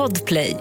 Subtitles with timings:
[0.00, 0.56] Podplay.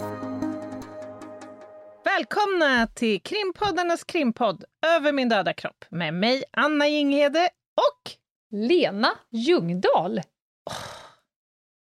[2.04, 4.64] Välkomna till krimpoddarnas krimpodd
[4.96, 8.12] Över min döda kropp med mig, Anna Jinghede och...
[8.52, 10.18] Lena Ljungdahl.
[10.70, 10.76] Oh,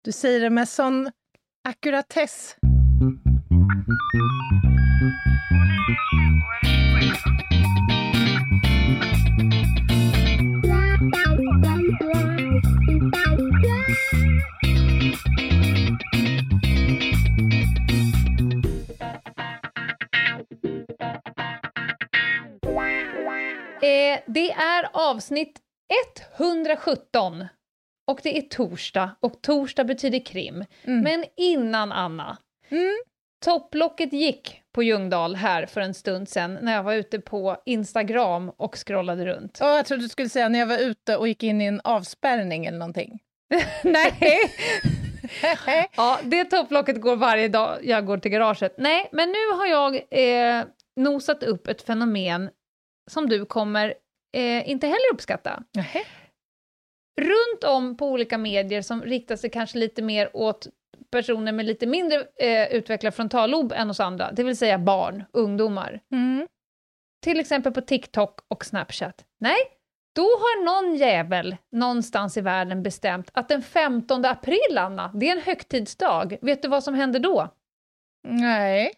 [0.05, 1.11] du säger det med sån
[1.69, 2.57] ackuratess.
[24.27, 25.61] Det är avsnitt
[26.39, 27.45] 117
[28.07, 30.65] och det är torsdag och torsdag betyder krim.
[30.85, 31.01] Mm.
[31.01, 32.39] Men innan Anna,
[32.71, 32.97] Mm.
[33.45, 38.51] topplocket gick på Ljungdahl här för en stund sedan när jag var ute på Instagram
[38.57, 39.59] och scrollade runt.
[39.61, 41.81] Och jag trodde du skulle säga när jag var ute och gick in i en
[41.85, 43.19] avspärrning eller någonting.
[43.85, 44.39] Nej!
[45.97, 48.75] ja, det topplocket går varje dag jag går till garaget.
[48.79, 50.65] Nej, men nu har jag eh,
[50.97, 52.51] nosat upp ett fenomen
[53.11, 53.95] som du kommer
[54.37, 55.63] eh, inte heller uppskatta.
[55.75, 56.01] Nähä.
[57.21, 60.67] Runt om på olika medier som riktar sig kanske lite mer åt
[61.11, 66.01] personer med lite mindre eh, utvecklad frontallob än oss andra, det vill säga barn, ungdomar.
[66.13, 66.47] Mm.
[67.25, 69.25] Till exempel på TikTok och Snapchat.
[69.41, 69.59] Nej,
[70.15, 75.37] då har någon jävel någonstans i världen bestämt att den 15 april, Anna, det är
[75.37, 76.37] en högtidsdag.
[76.43, 77.55] Vet du vad som händer då?
[78.29, 78.93] Nej.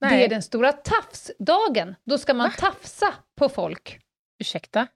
[0.00, 0.24] Det Nej.
[0.24, 1.94] är den stora tafsdagen.
[2.04, 2.54] Då ska man Va?
[2.58, 4.00] tafsa på folk.
[4.40, 4.86] Ursäkta,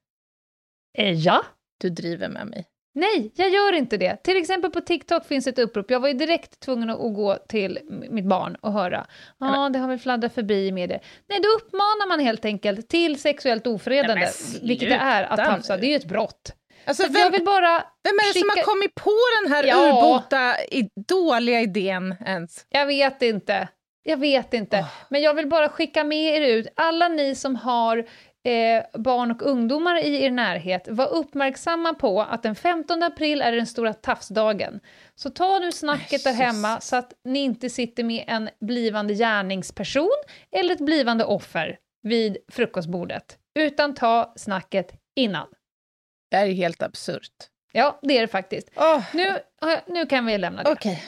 [0.98, 1.44] Eh, ja.
[1.80, 2.66] du driver med mig.
[2.96, 4.16] Nej, jag gör inte det.
[4.24, 5.90] Till exempel på TikTok finns ett upprop.
[5.90, 7.78] Jag var ju direkt tvungen att gå till
[8.10, 9.06] mitt barn och höra.
[9.38, 11.00] Ja, det har väl fladdrat förbi i medier.
[11.28, 14.28] Nej, då uppmanar man helt enkelt till sexuellt ofredande, Nej,
[14.60, 15.76] men vilket det är att tafsa.
[15.76, 16.52] Det är ju ett brott.
[16.86, 17.84] Alltså, vem, jag vill bara...
[18.02, 19.10] vem är det som har skicka- kommit på
[19.42, 19.88] den här Ja.
[19.88, 20.54] urbota
[21.08, 22.66] dåliga idén ens?
[22.68, 23.68] Jag vet inte.
[24.02, 24.78] Jag vet inte.
[24.78, 24.88] Åh.
[25.10, 28.04] Men jag vill bara skicka med er ut, alla ni som har
[28.44, 33.52] eh, barn och ungdomar i er närhet, var uppmärksamma på att den 15 april är
[33.52, 34.80] den stora tafsdagen.
[35.14, 40.08] Så ta nu snacket där hemma så att ni inte sitter med en blivande gärningsperson
[40.52, 45.46] eller ett blivande offer vid frukostbordet, utan ta snacket innan.
[46.30, 47.32] Det här är helt absurt.
[47.72, 48.70] Ja, det är det faktiskt.
[48.76, 50.70] Åh, Nu, jag- nu kan vi lämna det.
[50.72, 51.02] Okej.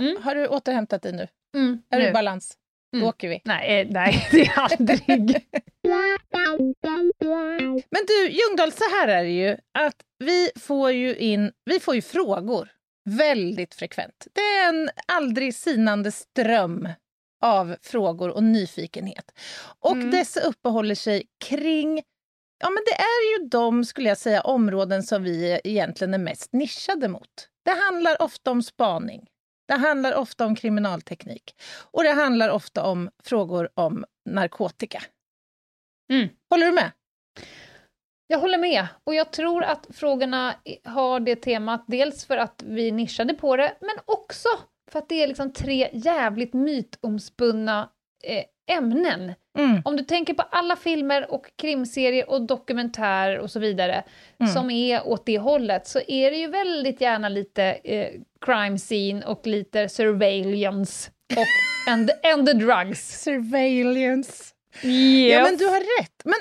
[0.00, 0.22] Mm.
[0.22, 1.28] Har du återhämtat dig nu?
[1.56, 2.08] Mm, Är du nu.
[2.10, 2.54] i balans?
[2.92, 3.08] Då Mm.
[3.08, 3.40] åker vi.
[3.44, 5.46] Nej, eh, nej, det är aldrig.
[7.90, 11.94] Men du, Ljungdahl, så här är det ju att vi får ju in, vi får
[11.94, 12.68] ju frågor
[13.10, 14.26] väldigt frekvent.
[14.32, 16.88] Det är en aldrig sinande ström
[17.44, 19.24] av frågor och nyfikenhet.
[19.80, 20.10] Och Mm.
[20.10, 22.02] dessa uppehåller sig kring,
[22.60, 26.52] ja men det är ju de, skulle jag säga, områden som vi egentligen är mest
[26.52, 27.48] nischade mot.
[27.64, 29.26] Det handlar ofta om spaning.
[29.68, 31.54] Det handlar ofta om kriminalteknik.
[31.90, 35.02] Och det handlar ofta om frågor om narkotika.
[36.12, 36.28] Mm.
[36.50, 36.92] Håller du med?
[38.26, 38.86] Jag håller med.
[39.04, 43.76] Och jag tror att frågorna har det temat, dels för att vi nischade på det,
[43.80, 44.48] men också
[44.90, 47.90] för att det är liksom tre jävligt mytomspunna
[48.24, 49.34] eh, ämnen.
[49.58, 49.82] Mm.
[49.84, 54.04] Om du tänker på alla filmer och krimserier och dokumentärer och så vidare
[54.40, 54.52] Mm.
[54.52, 58.08] som är åt det hållet, så är det ju väldigt gärna lite eh,
[58.40, 61.46] crime scene och lite surveillance och
[61.92, 63.22] and, and the drugs.
[63.22, 64.54] Surveillance.
[64.82, 65.32] Yes.
[65.34, 66.22] Ja, men du har rätt.
[66.24, 66.34] Men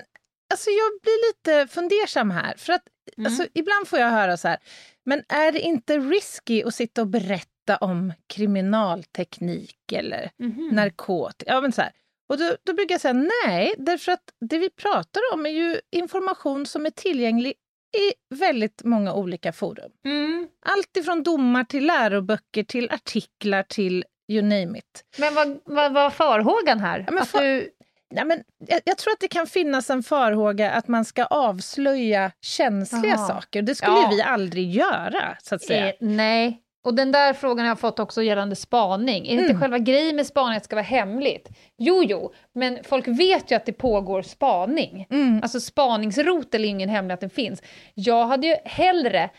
[0.54, 2.54] alltså, jag blir lite fundersam här.
[2.58, 2.84] För att
[3.18, 3.26] Mm.
[3.26, 4.58] alltså, ibland får jag höra så här,
[5.06, 10.70] men är det inte risky att sitta och berätta om kriminalteknik eller Mhm.
[10.72, 11.52] narkotika?
[11.54, 11.92] Ja, men så här.
[12.30, 15.80] Och då, då brukar jag säga nej, därför att det vi pratar om är ju
[15.92, 17.54] information som är tillgänglig
[17.98, 19.92] i väldigt många olika forum.
[20.06, 20.48] Mm.
[20.66, 25.04] Allt ifrån domar till läroböcker till artiklar till you name it.
[25.18, 27.04] Men vad, vad var farhågan här?
[27.08, 27.72] Ja, men att du...
[28.12, 32.32] Nej, men jag, jag tror att det kan finnas en farhåga att man ska avslöja
[32.42, 33.28] känsliga Jaha.
[33.28, 33.62] saker.
[33.62, 34.10] Det skulle Ja.
[34.16, 35.88] vi aldrig göra, så att säga.
[35.88, 36.62] Eh, nej.
[36.88, 39.28] Och den där frågan har jag fått också gällande spaning.
[39.28, 39.46] Är Mm.
[39.46, 41.50] inte själva grejen med spaning att det ska vara hemligt?
[41.78, 45.08] Jo, jo, men folk vet ju att det pågår spaning.
[45.10, 45.40] Mm.
[45.44, 47.62] Alltså spaningsrotel är ingen hemlighet att den finns.
[47.94, 49.30] Jag hade ju hellre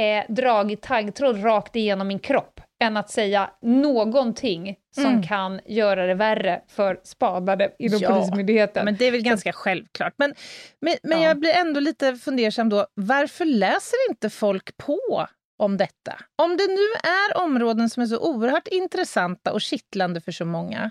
[0.00, 5.22] eh, dragit taggtråd rakt igenom min kropp än att säga någonting som Mm.
[5.22, 8.84] kan göra det värre för spadade inom Ja, Polismyndigheten.
[8.84, 10.12] Men det är väl ganska självklart.
[10.16, 10.34] Men,
[10.80, 11.28] men, men Ja.
[11.28, 12.86] jag blir ändå lite fundersam då.
[12.94, 15.26] Varför läser inte folk på
[15.58, 16.20] om detta?
[16.36, 20.90] Om det nu är områden som är så oerhört intressanta och kittlande för så många.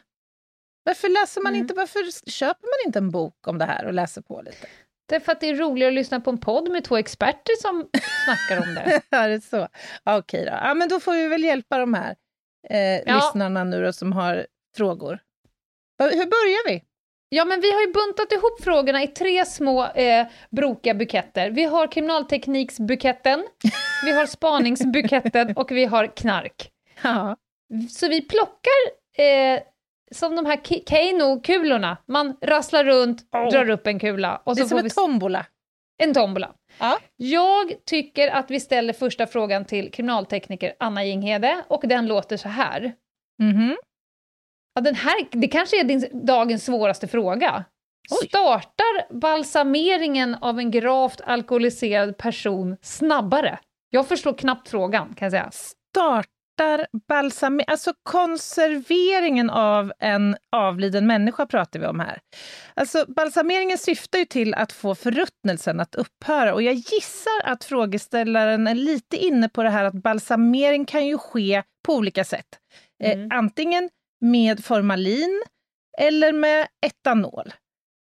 [0.84, 1.62] Varför läser man Mm.
[1.62, 4.68] inte, varför köper man inte en bok om det här och läser på lite?
[5.10, 7.90] Därför att det är roligare att lyssna på en podd med två experter som
[8.26, 9.02] snackar om det.
[9.18, 9.68] är det så?
[10.04, 10.52] Ja, Okej då.
[10.52, 12.16] Ja, men då får vi väl hjälpa de här
[12.70, 13.16] eh, ja.
[13.16, 14.48] lyssnarna nu då, som har
[14.78, 15.20] frågor.
[16.00, 16.84] Hur börjar vi?
[17.30, 21.50] Ja, men vi har ju buntat ihop frågorna i tre små eh, brokiga buketter.
[21.50, 23.48] Vi har kriminaltekniksbuketten,
[24.06, 26.72] vi har spaningsbuketten och vi har knark.
[27.02, 27.38] Ja.
[27.90, 28.82] Så vi plockar
[29.18, 29.60] eh,
[30.12, 31.98] som de här Keino-kulorna.
[32.06, 33.50] Man rasslar runt, oh.
[33.50, 34.42] drar upp en kula.
[34.44, 34.90] Och det är som en vi...
[34.90, 35.46] tombola.
[35.98, 36.54] En tombola.
[36.80, 37.00] Ja.
[37.16, 42.50] Jag tycker att vi ställer första frågan till kriminaltekniker Anna Jinghede och den låter så
[42.50, 42.94] här.
[43.42, 43.76] Mm -hmm.
[44.78, 45.28] Ja, den här.
[45.32, 47.66] Det kanske är din, dagens svåraste fråga.
[48.10, 48.28] Oj.
[48.28, 53.60] Startar balsameringen av en gravt alkoholiserad person snabbare?
[53.90, 55.52] Jag förstår knappt frågan, kan jag säga.
[55.52, 56.28] Start
[56.58, 57.62] startar balsam...
[57.68, 62.20] Alltså konserveringen av en avliden människa pratar vi om här.
[62.74, 68.68] Alltså balsameringen syftar ju till att få förruttnelsen att upphöra och jag gissar att frågeställaren
[68.68, 72.48] är lite inne på det här att balsamering kan ju ske på olika sätt.
[73.04, 73.32] Eh, mm.
[73.32, 73.90] Eh, antingen
[74.22, 75.44] med formalin
[75.98, 77.54] eller med etanol.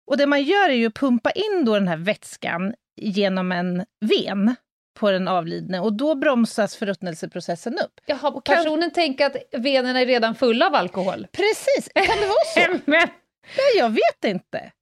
[0.07, 3.85] Och det man gör är ju att pumpa in då den här vätskan genom en
[4.01, 4.55] ven
[4.97, 8.01] på den avlidne och då bromsas förruttnelseprocessen upp.
[8.07, 8.91] Jaha, och personen kan...
[8.91, 11.27] tänker att venerna är redan fulla av alkohol?
[11.33, 12.81] Precis, kan det vara så?
[12.91, 13.09] Men...
[13.57, 14.73] Nej, jag vet inte.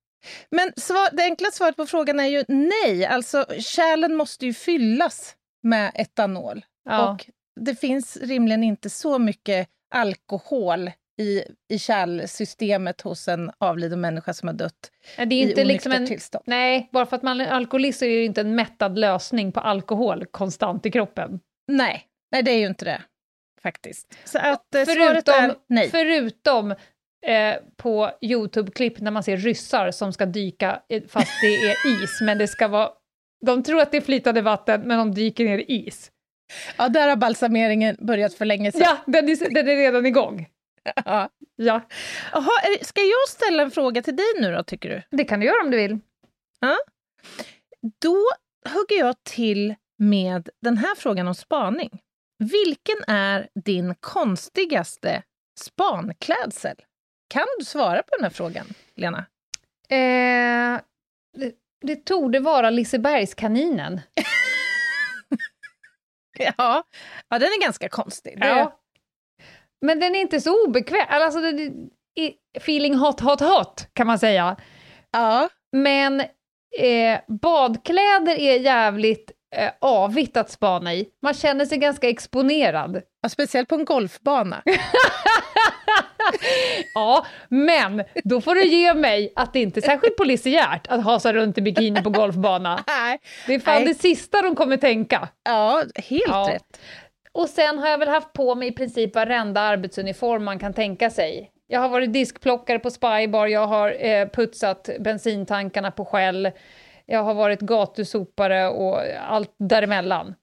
[0.51, 3.07] Men svar, det enkla svaret på frågan är ju nej.
[3.07, 6.65] Alltså, kärlen måste ju fyllas med etanol.
[6.85, 7.13] Ja.
[7.13, 7.27] Och
[7.61, 14.49] det finns rimligen inte så mycket alkohol i, i kärlsystemet hos en avliden människa som
[14.49, 16.45] har dött det är inte i liksom en, tillstånd.
[16.47, 20.27] Nej, bara för att man är alkoholist är det inte en mättad lösning på alkohol
[20.27, 21.41] konstant i kroppen.
[21.69, 22.03] Nej,
[22.33, 23.03] nej det är ju inte det
[23.63, 24.19] faktiskt.
[24.25, 25.91] Så att eh, förutom, är nej.
[25.91, 26.71] Förutom
[27.27, 32.39] eh, på Youtube-klipp när man ser ryssar som ska dyka fast det är is, men
[32.39, 32.91] det ska vara...
[33.47, 36.11] De tror att det är flytande vatten, men de dyker ner i is.
[36.77, 38.83] Ja, där har balsameringen börjat för länge sedan.
[38.85, 40.49] Ja, den är, den är redan igång.
[41.05, 41.29] Ja.
[41.57, 41.81] ja.
[42.33, 42.51] Aha,
[42.83, 45.17] ska jag ställa en fråga till dig nu då, tycker du?
[45.17, 45.99] Det kan du göra om du vill.
[46.61, 46.77] Ja.
[48.03, 48.23] Då
[48.69, 52.01] hugger jag till med den här frågan om spaning.
[52.39, 55.23] Vilken är din konstigaste
[55.61, 56.77] spanklädsel?
[57.29, 59.19] Kan du svara på den här frågan, Lena?
[59.89, 60.81] Eh,
[61.37, 64.01] det, det torde vara Lisebergskaninen.
[66.39, 66.85] ja.
[67.29, 68.41] ja, den är ganska konstig.
[68.41, 68.81] Det, ja.
[69.85, 71.07] Men den är inte så obekväm.
[71.09, 71.73] Alltså, det, det,
[72.57, 74.57] feeling hot, hot, hot, kan man säga.
[75.13, 75.49] Ja.
[75.73, 76.21] Men
[76.79, 81.07] eh, badkläder är jävligt eh, avigt att spana i.
[81.23, 83.03] Man känner sig ganska exponerad.
[83.23, 84.63] Ja, speciellt på en golfbana.
[86.95, 91.33] ja, men då får du ge mig att det inte är särskilt polisiärt att hasa
[91.33, 92.85] runt i bikini på golfbana.
[92.87, 93.19] Nej.
[93.47, 93.85] Det är fan Nej.
[93.85, 95.29] det sista de kommer tänka.
[95.45, 96.49] Ja, helt ja.
[96.51, 96.81] rätt.
[97.35, 101.11] Och sen har jag väl haft på mig i princip varenda arbetsuniform man kan tänka
[101.11, 101.51] sig.
[101.67, 106.51] Jag har varit diskplockare på Spybar, jag har eh, putsat bensintankarna på Shell,
[107.07, 110.35] jag har varit gatusopare och allt däremellan.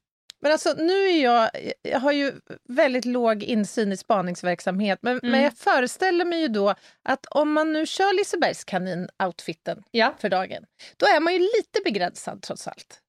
[0.42, 1.50] Men alltså nu är jag,
[1.82, 2.34] jag har ju
[2.70, 5.32] väldigt låg insyn i spaningsverksamhet, men, mm.
[5.32, 10.16] men jag föreställer mig ju då att om man nu kör Lisebergskanin-outfiten ja.
[10.20, 10.66] för dagen,
[10.98, 13.00] då är man ju lite begränsad trots allt.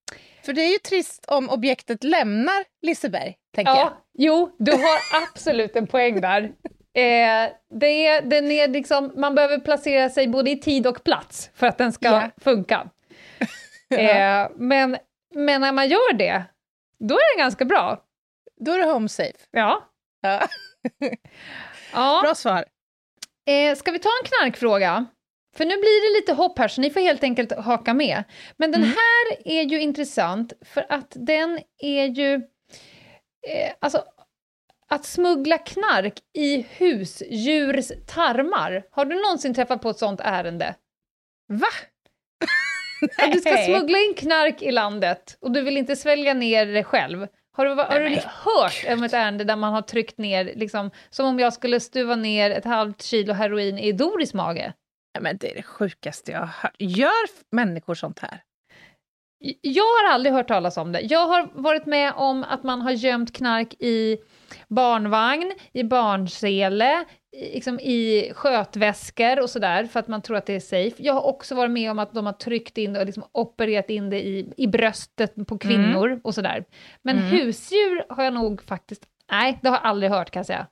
[0.44, 3.92] För det är ju trist om objektet lämnar Liseberg, tänker ja, jag.
[4.18, 6.42] Jo, du har absolut en poäng där.
[6.94, 11.50] Eh, det är, den är liksom, man behöver placera sig både i tid och plats
[11.55, 12.31] för att den ska yeah.
[12.40, 12.90] funka.
[13.98, 14.96] Eh, men,
[15.34, 16.44] men när man gör det,
[16.98, 18.05] då är den ganska bra.
[18.60, 19.38] Då är det home safe.
[19.50, 19.88] Ja.
[20.20, 20.48] ja.
[21.93, 22.20] ja.
[22.22, 22.64] Bra svar.
[23.46, 25.06] Eh, ska vi ta en knarkfråga?
[25.56, 28.24] För nu blir det lite hopp här, så ni får helt enkelt haka med.
[28.56, 28.94] Men den mm.
[28.96, 32.34] här är ju intressant, för att den är ju...
[33.48, 34.04] Eh, alltså,
[34.88, 38.84] att smuggla knark i husdjurs tarmar.
[38.90, 40.74] Har du någonsin träffat på ett sånt ärende?
[41.48, 41.66] Va?
[43.18, 46.84] Att du ska smuggla in knark i landet och du vill inte svälja ner det
[46.84, 47.26] själv.
[47.52, 51.26] Har du, har du hört om ett ärende där man har tryckt ner, liksom, som
[51.26, 54.72] om jag skulle stuva ner ett halvt kilo heroin i Doris mage?
[55.12, 56.76] Ja, men det är det sjukaste jag har hört.
[56.78, 58.42] Gör människor sånt här?
[59.60, 61.00] Jag har aldrig hört talas om det.
[61.00, 64.19] Jag har varit med om att man har gömt knark i
[64.69, 67.04] barnvagn, i barnsele,
[67.36, 71.02] liksom i skötväskor och sådär för att man tror att det är safe.
[71.02, 74.10] Jag har också varit med om att de har tryckt in och liksom opererat in
[74.10, 76.20] det i, i bröstet på kvinnor mm.
[76.24, 76.64] och sådär.
[77.02, 77.31] Men mm.
[77.31, 80.66] husdjur har jag nog faktiskt, nej, det har jag aldrig hört kan jag säga.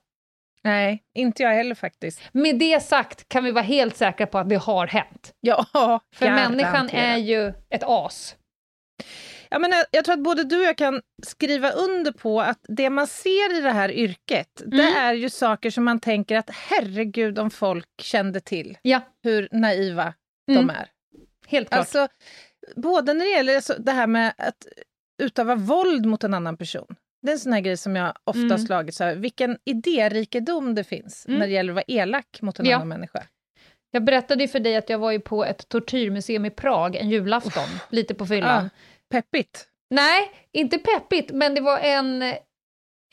[0.63, 2.21] Nej, inte jag heller faktiskt.
[2.31, 5.33] Med det sagt kan vi vara helt säkra på att det har hänt.
[5.39, 8.35] Ja, För människan är ju ett as.
[9.49, 12.89] Jag, menar, jag tror att både du och jag kan skriva under på att det
[12.89, 14.77] man ser i det här yrket, mm.
[14.77, 19.01] det är ju saker som man tänker att herregud om folk kände till ja.
[19.23, 20.13] hur naiva
[20.51, 20.67] mm.
[20.67, 20.89] de är.
[21.47, 21.79] Helt klart.
[21.79, 22.07] Alltså,
[22.75, 24.67] både när det gäller alltså, det här med att
[25.21, 26.95] utöva våld mot en annan person.
[27.21, 28.57] Det är en sån här grej som jag ofta mm.
[28.57, 29.15] slagits över.
[29.15, 31.39] Vilken idérikedom det finns mm.
[31.39, 32.75] när det gäller att vara elak mot en ja.
[32.75, 33.23] annan människa.
[33.91, 37.09] Jag berättade ju för dig att jag var ju på ett tortyrmuseum i Prag en
[37.09, 37.81] julafton, oh.
[37.89, 38.65] lite på fyllan.
[38.65, 38.69] Ah,
[39.11, 39.67] peppigt?
[39.89, 42.33] Nej, inte peppigt, men det var en,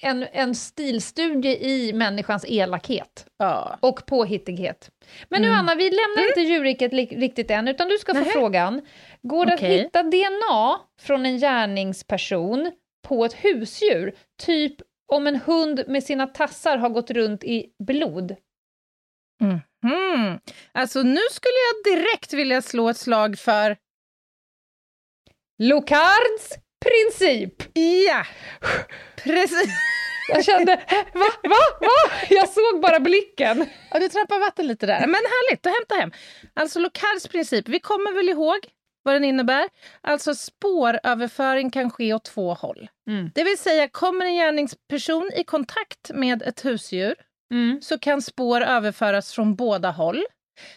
[0.02, 3.76] en, en stilstudie i människans elakhet ah.
[3.80, 4.90] och påhittighet.
[5.28, 5.60] Men nu mm.
[5.60, 6.28] Anna, vi lämnar mm.
[6.28, 8.30] inte djurriket riktigt än, utan du ska få Nähe.
[8.30, 8.80] frågan.
[9.22, 9.78] Går det okay.
[9.78, 14.16] att hitta DNA från en gärningsperson på ett husdjur?
[14.42, 14.76] Typ
[15.12, 18.36] om en hund med sina tassar har gått runt i blod.
[19.42, 19.60] Mm.
[19.84, 20.38] Mm.
[20.72, 23.76] Alltså nu skulle jag direkt vilja slå ett slag för...
[25.58, 27.62] Locards princip!
[28.08, 28.26] Ja,
[29.24, 29.70] precis.
[30.28, 30.76] Jag kände,
[31.14, 32.10] va, va, va?
[32.30, 33.66] Jag såg bara blicken.
[33.90, 35.00] Ja, du trampar vatten lite där.
[35.00, 36.12] Men härligt, då hämta hem.
[36.54, 38.58] Alltså Locards princip, vi kommer väl ihåg
[39.08, 39.68] vad den innebär?
[40.00, 42.88] Alltså spåröverföring kan ske åt två håll.
[43.10, 43.30] Mm.
[43.34, 47.14] Det vill säga, kommer en gärningsperson i kontakt med ett husdjur
[47.52, 47.80] mm.
[47.82, 50.24] så kan spår överföras från båda håll.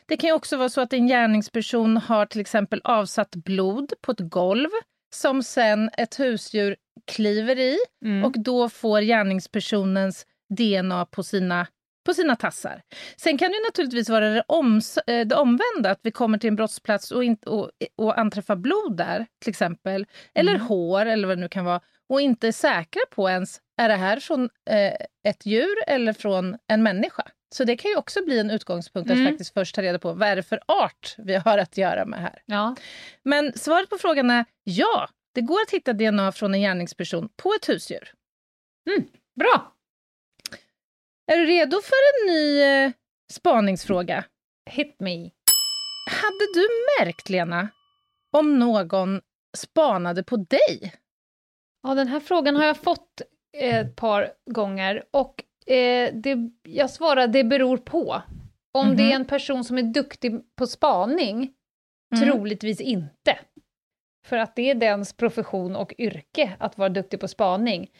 [0.06, 4.30] Det kan också vara så att en gärningsperson har till exempel avsatt blod på ett
[4.30, 4.70] golv
[5.14, 6.76] som sen ett husdjur
[7.12, 8.26] kliver i mm.
[8.26, 11.68] och då får gärningspersonens DNA på sina,
[12.06, 12.82] på sina tassar.
[13.18, 16.56] Sen kan det naturligtvis vara det, oms, eh, det omvända, att vi kommer till en
[16.56, 20.68] brottsplats och, inte, och, och anträffar blod där, till exempel, eller mm.
[20.68, 23.96] hår eller vad det nu kan vara, och inte är säkra på ens, är det
[23.96, 24.94] här från eh,
[25.28, 27.24] ett djur eller från en människa?
[27.56, 29.24] Så det kan ju också bli en utgångspunkt mm.
[29.24, 32.06] att faktiskt först ta reda på vad är det för art vi har att göra
[32.06, 32.42] med här.
[32.46, 32.76] Ja.
[33.24, 37.54] Men svaret på frågan är ja, det går att hitta DNA från en gärningsperson på
[37.54, 38.12] ett husdjur.
[38.90, 39.08] Mm.
[39.40, 39.74] Bra!
[41.28, 42.92] Är du redo för en ny eh,
[43.32, 44.24] spaningsfråga?
[44.70, 45.32] Hit me.
[46.10, 46.68] Hade du
[47.00, 47.70] märkt, Lena,
[48.38, 49.22] om någon
[49.58, 50.94] spanade på dig?
[51.84, 53.22] Ja, den här frågan har jag fått
[53.58, 58.22] ett par gånger och eh, det, jag svarar det beror på.
[58.74, 58.98] Om mm -hmm.
[58.98, 59.22] det är mhm.
[59.22, 61.54] en person som är duktig på spaning,
[62.16, 62.30] mm.
[62.30, 63.40] troligtvis inte.
[64.26, 67.92] För att det är dens profession och yrke att vara duktig på spaning.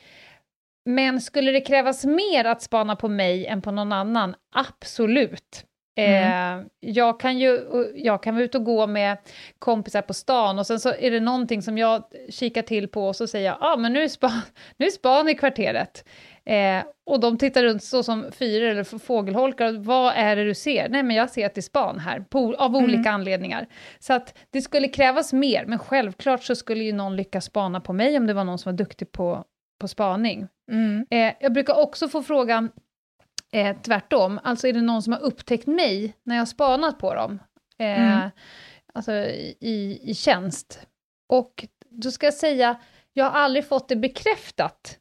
[0.86, 4.36] Men skulle det krävas mer att spana på mig än på någon annan?
[4.56, 5.66] Absolut.
[5.96, 6.60] Mm.
[6.60, 7.60] Eh, jag kan ju
[7.96, 9.18] jag kan vara ute och gå med
[9.60, 13.16] kompisar på stan och sen så är det någonting som jag kikar till på och
[13.16, 14.42] så säger jag ah, men nu är span,
[14.78, 16.06] nu är span i kvarteret.
[16.46, 19.72] Eh, och de tittar runt så som fyror eller fågelholkar.
[19.72, 20.90] Vad är det du ser?
[20.90, 22.84] Nej, men jag ser att det är span här, på, av mm.
[22.84, 23.68] olika anledningar.
[24.00, 27.94] Så att det skulle krävas mer, men självklart så skulle ju någon lyckas spana på
[27.94, 29.46] mig om det var någon som var duktig på,
[29.82, 30.48] på spaning.
[30.72, 31.06] Mm.
[31.10, 32.72] Eh, jag brukar också få frågan,
[33.52, 34.40] eh, tvärtom.
[34.44, 37.40] Alltså är det någon som har upptäckt mig när jag har spanat på dem?
[37.78, 38.30] Eh, mm.
[38.94, 40.88] Alltså i, i tjänst.
[41.30, 42.76] Och då ska jag säga,
[43.14, 44.98] jag har aldrig fått det bekräftat.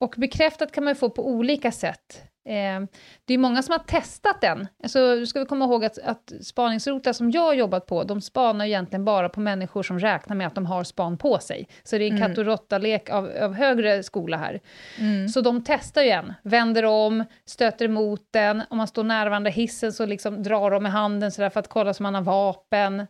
[0.00, 2.22] Och bekräftat kan man få på olika sätt.
[2.48, 2.80] Eh,
[3.24, 4.68] det är många som har testat den.
[4.82, 8.64] Alltså, ska vi komma ihåg att, att spaningsrotlar som jag har jobbat på, de spanar
[8.64, 11.68] egentligen bara på människor som räknar med att de har span på sig.
[11.82, 12.28] Så det är en mm.
[12.28, 14.60] katt och råtta-lek av, av, högre skola här.
[14.98, 15.28] Mm.
[15.28, 18.62] Så de testar ju en, vänder om, stöter emot den.
[18.70, 21.68] Om man står nära varandra hissen så liksom drar de med handen så för att
[21.68, 22.94] kolla om man har vapen.
[22.94, 23.06] Mm.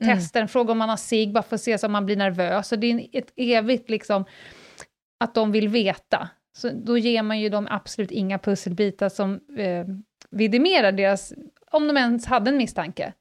[0.00, 2.16] Testar den, frågar om man har sig bara för att se så om man blir
[2.16, 2.68] nervös.
[2.68, 4.24] Så det är ett evigt liksom,
[5.24, 6.28] att de vill veta.
[6.56, 9.86] Så då ger man ju dem absolut inga pusselbitar som eh,
[10.30, 11.32] vidimerar deras,
[11.70, 13.12] om de ens hade en misstanke.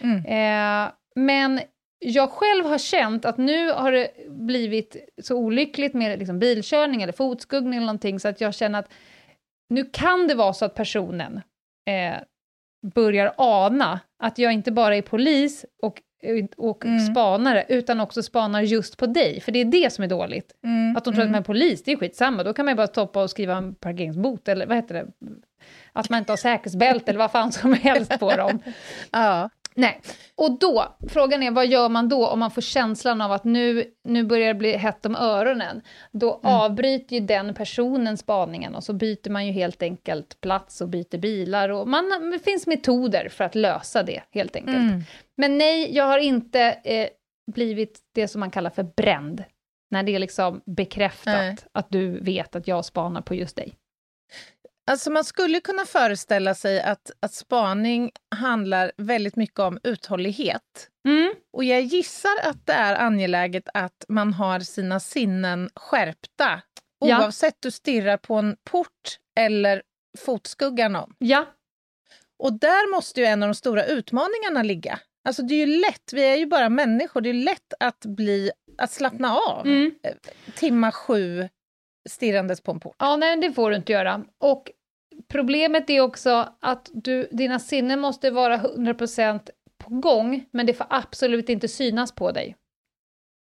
[0.00, 0.24] Mm.
[0.24, 1.60] Eh, men
[1.98, 7.12] jag själv har känt att nu har det blivit så olyckligt med liksom bilkörning eller
[7.12, 8.92] fotskuggning eller någonting så att jag känner att
[9.68, 11.40] nu kan det vara så att personen
[11.90, 12.20] eh,
[12.94, 16.02] börjar ana att jag inte bara är polis och
[16.56, 17.00] och mm.
[17.00, 20.52] spanare, utan också spanar just på dig, för det är det som är dåligt.
[20.64, 20.96] Mm.
[20.96, 21.26] Att de tror mm.
[21.26, 23.56] att man är polis, det är skitsamma, då kan man ju bara stoppa och skriva
[23.56, 25.06] en parkeringsbot, eller vad heter det?
[25.92, 28.58] Att man inte har säkerhetsbälte eller vad fan som helst på dem.
[29.10, 29.50] ja.
[29.74, 30.00] Nej,
[30.34, 33.84] och då, frågan är vad gör man då om man får känslan av att nu,
[34.04, 35.82] nu börjar det bli hett om öronen?
[36.12, 36.54] Då mm.
[36.54, 41.18] avbryter ju den personen spaningen och så byter man ju helt enkelt plats och byter
[41.18, 44.76] bilar och man, det finns metoder för att lösa det helt enkelt.
[44.76, 45.02] Mm.
[45.36, 47.08] Men nej, jag har inte eh,
[47.52, 49.44] blivit det som man kallar för bränd,
[49.90, 51.56] när det är liksom bekräftat nej.
[51.72, 53.74] att du vet att jag spanar på just dig.
[54.90, 60.88] Alltså man skulle kunna föreställa sig att, att spaning handlar väldigt mycket om uthållighet.
[61.08, 61.34] Mm.
[61.52, 66.62] Och jag gissar att det är angeläget att man har sina sinnen skärpta
[67.04, 67.18] Ja.
[67.24, 69.82] oavsett du stirrar på en port eller
[70.18, 71.14] fotskuggar någon.
[71.18, 71.46] Ja,
[72.42, 74.98] Och där måste ju en av de stora utmaningarna ligga.
[75.28, 78.50] Alltså det är ju lätt, vi är ju bara människor, det är lätt att bli,
[78.78, 79.66] att slappna av.
[79.66, 79.94] mm.
[80.56, 81.48] Timma sju
[82.08, 82.96] stirrandes på en port.
[82.98, 84.24] ja nej, det får du inte göra.
[84.38, 84.70] Och
[85.30, 89.40] problemet är också att du, dina sinnen måste vara 100%
[89.78, 92.56] på gång, men det får absolut inte synas på dig.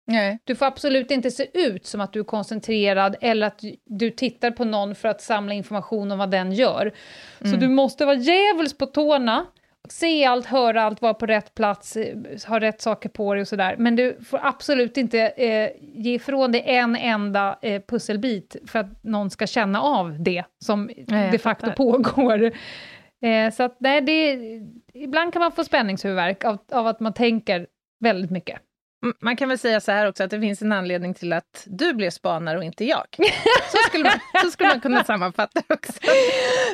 [0.07, 0.39] Nej.
[0.43, 4.51] Du får absolut inte se ut som att du är koncentrerad eller att du tittar
[4.51, 6.91] på någon för att samla information om vad den gör.
[7.39, 7.59] Så Mm.
[7.59, 9.45] du måste vara djävulskt på tårna,
[9.91, 12.17] se allt, höra allt, vara på rätt plats, eh,
[12.47, 13.75] ha rätt saker på dig och sådär.
[13.77, 19.03] Men du får absolut inte eh, ge ifrån dig en enda eh, pusselbit för att
[19.03, 21.75] någon ska känna av det som jag de facto fattar.
[21.75, 22.51] pågår.
[23.21, 24.39] Eh, så att nej, det,
[24.93, 27.67] ibland kan man få spänningshuvudvärk av, av att man tänker
[27.99, 28.59] väldigt mycket.
[29.19, 31.93] Man kan väl säga så här också att det finns en anledning till att du
[31.93, 33.05] blev spanare och inte jag.
[33.71, 34.13] Så skulle man,
[34.43, 35.93] så skulle man kunna sammanfatta också.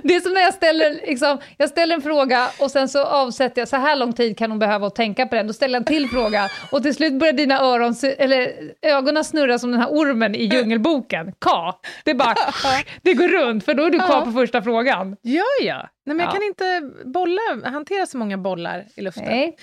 [0.03, 3.61] Det är som när jag ställer, liksom, jag ställer en fråga och sen så avsätter
[3.61, 5.81] jag, så här lång tid kan hon behöva att tänka på den, då ställer jag
[5.81, 9.89] en till fråga och till slut börjar dina öron, eller ögonen snurra som den här
[9.89, 11.79] ormen i Djungelboken, Ka.
[12.03, 12.35] Det är bara,
[13.01, 15.17] det går runt för då är du kvar på första frågan.
[15.21, 15.89] Ja, ja.
[16.05, 16.31] Nej, men jag Ja.
[16.31, 19.23] kan inte bolla, hantera så många bollar i luften.
[19.25, 19.57] Nej.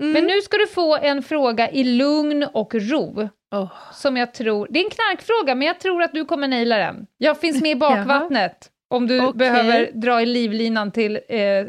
[0.00, 0.12] Mm.
[0.12, 3.28] Men nu ska du få en fråga i lugn och ro.
[3.54, 6.76] Åh, Som jag tror, det är en knarkfråga men jag tror att du kommer naila
[6.76, 7.06] den.
[7.18, 9.38] Jag finns med i bakvattnet om du Okej.
[9.38, 11.66] behöver dra i livlinan till eh,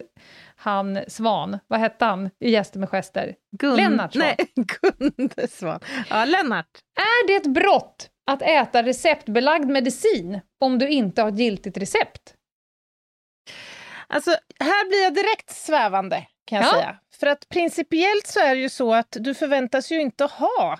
[0.56, 3.36] han Svan, vad hette han i Gäster med gester?
[3.58, 4.24] Gun- Lennart Svan.
[4.26, 4.38] Nej,
[4.82, 5.80] Gunde Svan.
[6.10, 6.70] Ja, Lennart.
[6.96, 12.34] Är det ett brott att äta receptbelagd medicin om du inte har ett giltigt recept?
[14.08, 16.72] Alltså, här blir jag direkt svävande, kan jag Ja.
[16.72, 17.00] säga.
[17.20, 20.80] För att principiellt så är det ju så att du förväntas ju inte ha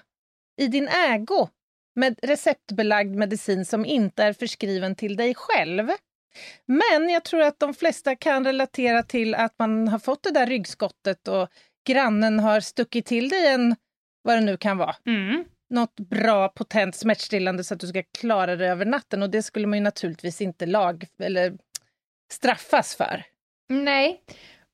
[0.62, 1.48] i din ägo
[1.96, 5.90] med receptbelagd medicin som inte är förskriven till dig själv.
[6.66, 10.48] Men jag tror att de flesta kan relatera till att man har fått det där
[10.48, 11.50] ryggskottet och
[11.88, 13.76] grannen har stuckit till dig en,
[14.22, 14.96] vad det nu kan vara,
[15.70, 19.24] något bra potent smärtstillande så att du ska klara det över natten.
[19.24, 21.58] Och det skulle man ju naturligtvis inte lag eller
[22.32, 23.24] straffas för.
[23.70, 24.22] Nej,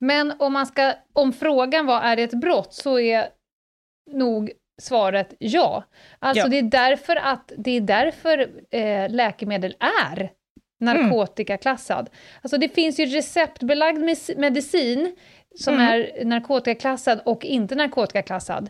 [0.06, 3.28] men om, man ska, om frågan var är det ett brott så är
[4.12, 5.84] nog svaret ja.
[6.20, 6.50] Alltså Ja.
[6.50, 10.32] det är därför att det är därför eh, läkemedel är
[10.80, 12.10] narkotikaklassad.
[12.42, 14.00] Alltså det finns ju receptbelagd
[14.38, 15.16] medicin
[15.56, 15.86] som Mm.
[15.88, 18.70] är narkotikaklassad och inte narkotikaklassad.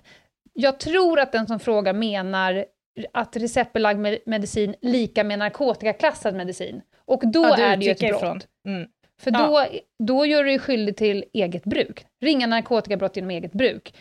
[0.54, 2.66] Jag tror att den som frågar menar
[3.14, 6.82] att receptbelagd med- medicin lika med narkotikaklassad medicin.
[7.06, 8.48] Och då Ja, är det ju ett brott.
[8.68, 8.88] Mm.
[9.22, 9.48] För Ja.
[9.48, 9.66] då,
[10.06, 12.06] då gör du dig skyldig till eget bruk.
[12.22, 13.96] Ringa narkotikabrott genom eget bruk.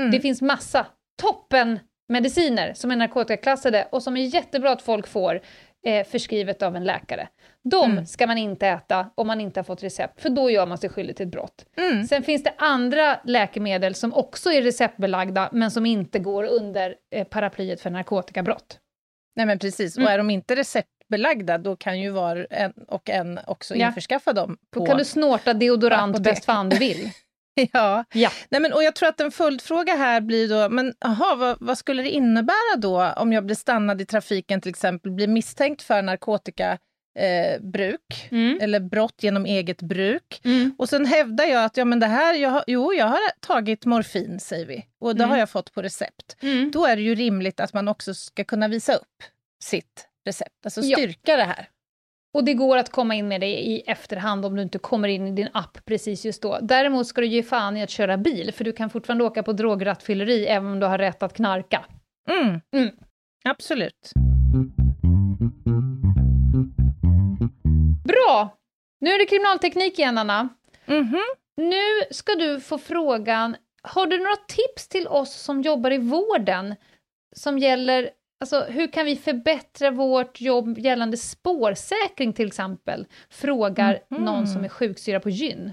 [0.00, 0.10] Mm.
[0.10, 0.86] Det finns massa
[1.22, 5.40] toppenmediciner som är narkotikaklassade och som är jättebra att folk får
[5.86, 7.28] eh, förskrivet av en läkare.
[7.70, 8.06] De Mm.
[8.06, 10.90] ska man inte äta om man inte har fått recept, för då gör man sig
[10.90, 11.64] skyldig till ett brott.
[11.76, 12.04] Mm.
[12.06, 17.26] Sen finns det andra läkemedel som också är receptbelagda, men som inte går under eh,
[17.26, 18.78] paraplyet för narkotikabrott.
[19.36, 20.06] Nej men precis, Mm.
[20.06, 20.54] och är de inte
[21.18, 23.86] receptbelagda då kan ju var en och en också Ja.
[23.86, 24.56] införskaffa dem.
[24.74, 24.86] Då På...
[24.86, 26.32] kan du snorta deodorant apotek.
[26.34, 27.10] bäst fan du vill.
[27.72, 28.04] Ja.
[28.14, 28.30] Ja.
[28.48, 31.78] Nej, men, och jag tror att en följdfråga här blir då, men aha, vad, vad
[31.78, 36.02] skulle det innebära då om jag blir stannad i trafiken till exempel, blir misstänkt för
[36.02, 36.80] narkotikabruk
[37.18, 38.58] eh, bruk, Mm.
[38.60, 40.40] eller brott genom eget bruk.
[40.44, 40.74] Mm.
[40.78, 43.84] Och sen hävdar jag att ja, men det här, jag har, jo, jag har tagit
[43.84, 45.30] morfin, säger vi, och det Mm.
[45.30, 46.36] har jag fått på recept.
[46.42, 46.70] Mm.
[46.70, 49.22] Då är det ju rimligt att man också ska kunna visa upp
[49.62, 50.96] sitt recept, alltså Ja.
[50.96, 51.68] styrka det här.
[52.34, 55.26] Och det går att komma in med det i efterhand om du inte kommer in
[55.26, 56.58] i din app precis just då.
[56.62, 59.52] Däremot ska du ge fan i att köra bil, för du kan fortfarande åka på
[59.52, 61.84] drograttfylleri även om du har rätt att knarka.
[62.30, 62.60] Mm.
[62.76, 62.90] Mm.
[63.44, 64.12] Absolut.
[68.04, 68.56] Bra!
[69.00, 70.48] Nu är det kriminalteknik igen, Anna.
[70.86, 71.20] Mhm.
[71.56, 76.74] Nu ska du få frågan, har du några tips till oss som jobbar i vården
[77.36, 78.10] som gäller
[78.44, 83.06] Alltså, hur kan vi förbättra vårt jobb gällande spårsäkring till exempel?
[83.30, 84.24] Frågar Mhm.
[84.24, 85.72] någon som är sjuksyra på gyn.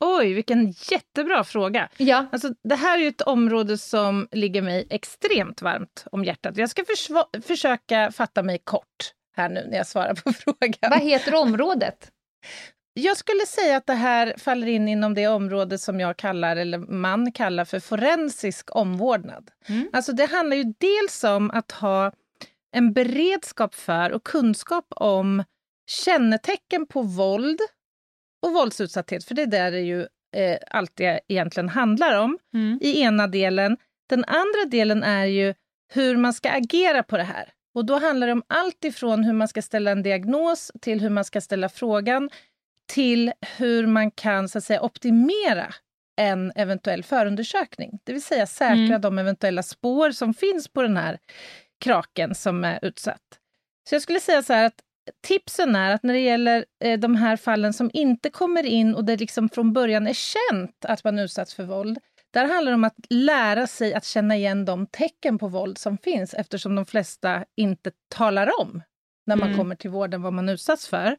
[0.00, 1.88] Oj, vilken jättebra fråga.
[1.96, 6.56] Ja, Alltså, det här är ju ett område som ligger mig extremt varmt om hjärtat.
[6.56, 6.82] Jag ska
[7.46, 10.90] försöka fatta mig kort här nu när jag svarar på frågan.
[10.90, 12.10] vad heter området?
[12.98, 16.78] Jag skulle säga att det här faller in inom det område som jag kallar, eller
[16.78, 19.50] man kallar för forensisk omvårdnad.
[19.68, 19.90] Mm.
[19.92, 22.12] Alltså det handlar ju dels om att ha
[22.72, 25.44] en beredskap för och kunskap om
[25.90, 27.60] kännetecken på våld
[28.42, 30.00] och våldsutsatthet, för det är där det ju
[30.36, 32.78] eh, allt det egentligen handlar om Mm.
[32.82, 33.76] i ena delen.
[34.08, 35.54] Den andra delen är ju
[35.92, 37.52] hur man ska agera på det här.
[37.74, 41.10] Och då handlar det om allt ifrån hur man ska ställa en diagnos till hur
[41.10, 42.30] man ska ställa frågan
[42.86, 45.74] till hur man kan så att säga, optimera
[46.20, 47.98] en eventuell förundersökning.
[48.04, 49.00] Det vill säga säkra Mm.
[49.00, 51.18] de eventuella spår som finns på den här
[51.84, 53.22] kraken som är utsatt.
[53.88, 54.80] Så jag skulle säga så här att
[55.26, 59.04] tipsen är att när det gäller eh, de här fallen som inte kommer in och
[59.04, 61.98] det liksom från början är känt att man utsatts för våld,
[62.32, 65.98] där handlar det om att lära sig att känna igen de tecken på våld som
[65.98, 68.82] finns eftersom de flesta inte talar om
[69.26, 69.58] när man Mm.
[69.58, 71.16] kommer till vården vad man utsatts för.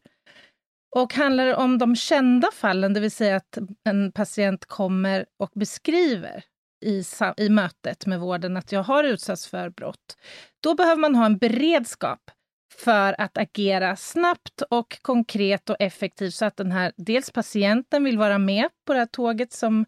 [0.96, 5.52] Och handlar det om de kända fallen, det vill säga att en patient kommer och
[5.56, 6.44] beskriver
[6.86, 7.04] i,
[7.38, 10.18] i mötet med vården att jag har utsatts för brott,
[10.64, 12.32] då behöver man ha en beredskap
[12.78, 18.18] för att agera snabbt och konkret och effektivt så att den här, dels patienten vill
[18.18, 19.86] vara med på det här tåget som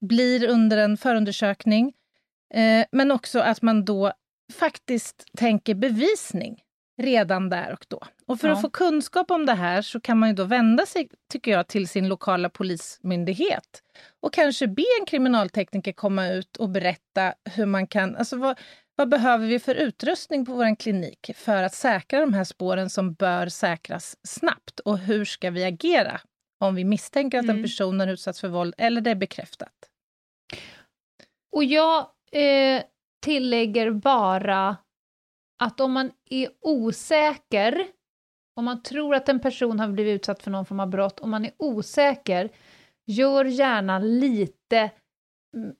[0.00, 1.92] blir under en förundersökning,
[2.54, 4.12] eh, men också att man då
[4.52, 6.62] faktiskt tänker bevisning
[6.98, 8.00] redan där och då.
[8.26, 8.54] Och för Ja.
[8.54, 11.68] att få kunskap om det här så kan man ju då vända sig, tycker jag,
[11.68, 13.82] till sin lokala polismyndighet
[14.22, 18.16] och kanske be en kriminaltekniker komma ut och berätta hur man kan...
[18.16, 18.58] Alltså vad,
[18.96, 23.14] vad behöver vi för utrustning på vår klinik för att säkra de här spåren som
[23.14, 24.80] bör säkras snabbt?
[24.80, 26.20] Och hur ska vi agera
[26.60, 27.62] om vi misstänker att en Mm.
[27.62, 29.72] person har utsatts för våld eller det är bekräftat?
[31.52, 31.98] Och jag
[32.32, 32.82] eh,
[33.24, 34.76] tillägger bara
[35.58, 37.86] att om man är osäker,
[38.56, 41.30] om man tror att en person har blivit utsatt för någon form av brott, om
[41.30, 42.50] man är osäker,
[43.06, 44.90] gör gärna lite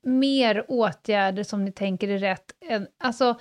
[0.02, 2.52] mer åtgärder som ni tänker är rätt.
[2.98, 3.38] Alltså,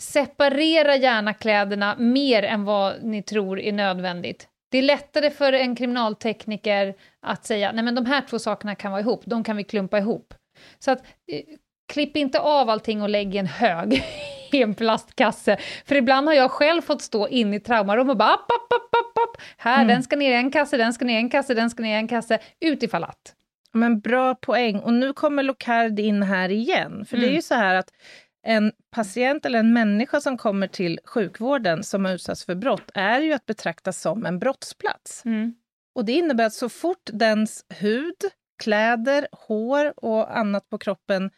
[0.00, 4.48] separera gärna kläderna mer än vad ni tror är nödvändigt.
[4.70, 8.92] Det är lättare för en kriminaltekniker att säga, nej men de här två sakerna kan
[8.92, 10.34] vara ihop, de kan vi klumpa ihop.
[10.78, 11.44] Så att eh,
[11.86, 14.04] klipp inte av allting och lägg i en hög
[14.52, 15.56] i en plastkasse.
[15.84, 18.94] För ibland har jag själv fått stå in i traumarum och bara app, app, app,
[18.94, 19.42] app, app.
[19.56, 19.88] Här, Mm.
[19.88, 21.96] den ska ner i en kasse, den ska ner i en kasse, den ska ner
[21.96, 23.34] i en kasse, utifall att.
[23.72, 24.78] Men bra poäng.
[24.80, 27.04] Och nu kommer Locard in här igen.
[27.06, 27.36] För det är Mm.
[27.36, 27.88] ju så här att
[28.46, 33.20] en patient eller en människa som kommer till sjukvården som har utsatts för brott är
[33.20, 35.22] ju att betrakta som en brottsplats.
[35.94, 38.14] Och det innebär att så fort dens hud,
[38.62, 41.30] kläder, hår och annat på kroppen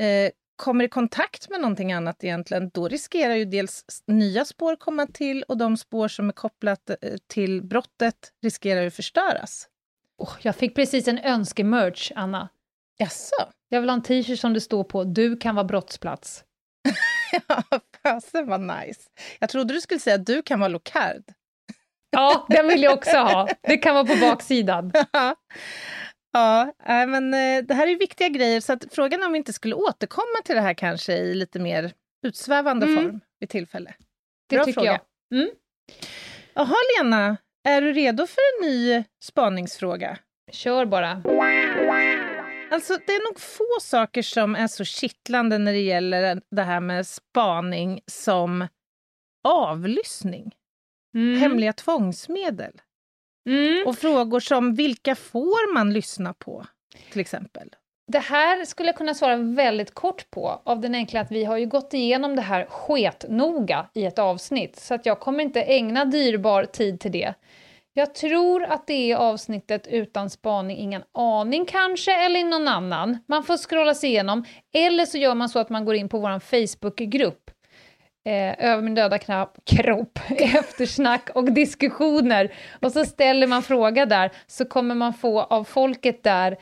[0.00, 5.06] eh, kommer i kontakt med någonting annat egentligen, då riskerar ju dels nya spår komma
[5.06, 9.68] till och de spår som är kopplat eh, till brottet riskerar ju förstöras.
[10.18, 12.48] Åh, jag fick precis en önskemerch, Anna.
[12.98, 13.36] Jaså?
[13.68, 16.44] Jag vill ha en t-shirt som det står på “Du kan vara brottsplats”.
[17.48, 17.62] Ja,
[18.02, 19.00] fasen vad nice.
[19.38, 21.22] Jag trodde du skulle säga att du kan vara Locard.
[22.10, 23.48] Ja, den vill jag också ha.
[23.62, 24.92] Det kan vara på baksidan.
[26.34, 26.72] ja,
[27.06, 29.74] men eh, det här är viktiga grejer, så att frågan är om vi inte skulle
[29.74, 31.92] återkomma till det här kanske i lite mer
[32.26, 33.04] utsvävande Mm.
[33.04, 33.94] form vid tillfälle.
[34.48, 35.00] Det Bra tycker fråga.
[35.30, 35.40] jag.
[35.40, 35.54] Mm.
[36.54, 37.36] Jaha, Lena,
[37.68, 40.18] är du redo för en ny spaningsfråga?
[40.52, 41.22] Kör bara.
[42.70, 46.80] Alltså, det är nog få saker som är så kittlande när det gäller det här
[46.80, 48.68] med spaning som
[49.44, 50.54] avlyssning,
[51.14, 51.40] Mm.
[51.40, 52.80] hemliga tvångsmedel
[53.46, 53.86] Mm.
[53.86, 56.66] och frågor som vilka får man lyssna på,
[57.12, 57.68] till exempel.
[58.06, 61.56] Det här skulle jag kunna svara väldigt kort på, av den enkla att vi har
[61.56, 66.04] ju gått igenom det här sketnoga i ett avsnitt, så att jag kommer inte ägna
[66.04, 67.34] dyrbar tid till det.
[67.96, 73.18] Jag tror att det är avsnittet utan spaning, ingen aning kanske, eller någon annan.
[73.28, 76.18] Man får scrolla sig igenom, eller så gör man så att man går in på
[76.18, 77.50] vår Facebookgrupp,
[78.24, 82.52] eh, över min döda knapp, kropp, eftersnack och diskussioner.
[82.82, 86.56] Och så ställer man fråga där, så kommer man få av folket där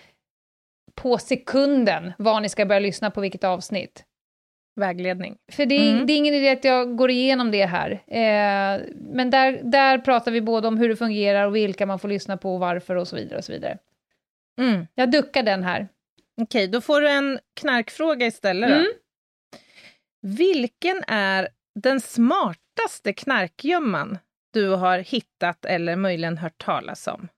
[0.94, 4.04] på sekunden vad ni ska börja lyssna på vilket avsnitt.
[4.80, 5.36] Vägledning.
[5.52, 6.06] För det är, Mm.
[6.06, 7.90] det är ingen idé att jag går igenom det här.
[7.90, 8.80] Eh,
[9.12, 12.36] men där, där pratar vi både om hur det fungerar och vilka man får lyssna
[12.36, 13.38] på och varför och så vidare.
[13.38, 13.78] och så vidare.
[14.60, 14.86] Mm.
[14.94, 15.88] Jag duckar den här.
[16.42, 18.70] Okej, då får du en knarkfråga istället.
[18.70, 18.74] Då.
[18.76, 18.86] Mm.
[20.22, 24.18] Vilken är den smartaste knarkgömman
[24.52, 27.28] du har hittat eller möjligen hört talas om?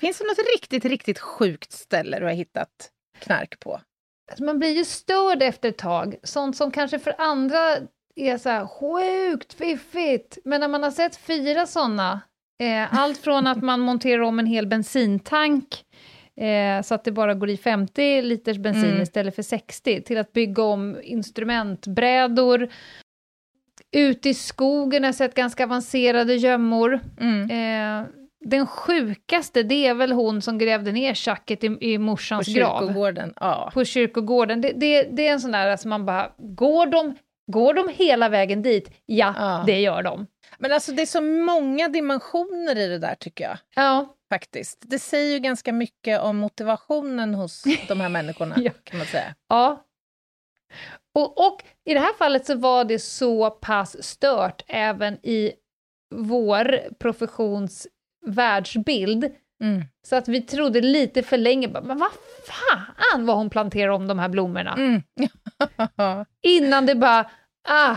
[0.00, 3.80] Finns det något riktigt, riktigt sjukt ställe du har hittat knark på?
[4.30, 6.16] Alltså man blir ju störd efter ett tag.
[6.22, 7.76] Sånt som kanske för andra
[8.16, 10.38] är så här sjukt fiffigt.
[10.44, 12.20] Men när man har sett fyra såna,
[12.62, 15.84] eh, allt från att man monterar om en hel bensintank
[16.40, 19.02] eh, så att det bara går i 50 liters bensin Mm.
[19.02, 22.68] istället för 60, till att bygga om instrumentbrädor.
[23.92, 27.00] Ute i skogen har jag sett ganska avancerade gömmor.
[27.20, 27.50] Mm.
[27.50, 28.06] Eh,
[28.44, 32.80] den sjukaste, det är väl hon som grävde ner tjacket i, i morsans På grav.
[32.80, 33.32] kyrkogården.
[33.40, 33.70] Ja.
[33.74, 34.60] På kyrkogården.
[34.60, 37.14] Det, det, det är en sån där som man bara, går de,
[37.52, 38.90] går de hela vägen dit?
[39.06, 39.62] Ja, Ja.
[39.66, 40.26] det gör de.
[40.58, 43.58] Men alltså det är så många dimensioner i det där tycker jag.
[43.74, 44.78] Ja, faktiskt.
[44.80, 48.70] Det säger ju ganska mycket om motivationen hos de här människorna, Ja.
[48.84, 49.34] kan man säga.
[49.48, 49.82] ja.
[51.14, 55.52] Och, och i det här fallet så var det så pass stört även i
[56.14, 57.86] vår professions
[58.26, 59.82] världsbild, Mm.
[60.06, 62.10] så att vi trodde lite för länge, men vad
[62.46, 64.74] fan vad hon planterar om de här blommorna.
[64.74, 65.02] Mm.
[66.42, 67.30] Innan det bara,
[67.68, 67.96] ah,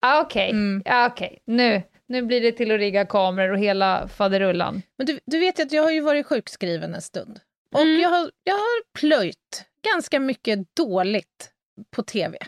[0.00, 0.82] ah okej, Mm.
[0.86, 4.82] ah, okej, nu, nu blir det till att rigga kameror och hela faderullan.
[4.98, 7.40] Men du, du vet ju att jag har ju varit sjukskriven en stund.
[7.74, 8.00] Och Mm.
[8.00, 11.50] jag, har, jag har plöjt ganska mycket dåligt
[11.96, 12.38] på tv.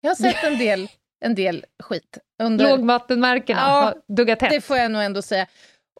[0.00, 0.88] Jag har sett en del,
[1.24, 2.18] en del skit.
[2.42, 4.50] Under, Lågvattenmärkena Ja, har duggat tätt.
[4.50, 5.46] det får jag nog ändå säga.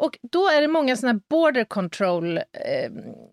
[0.00, 2.42] Och då är det många såna här border control eh,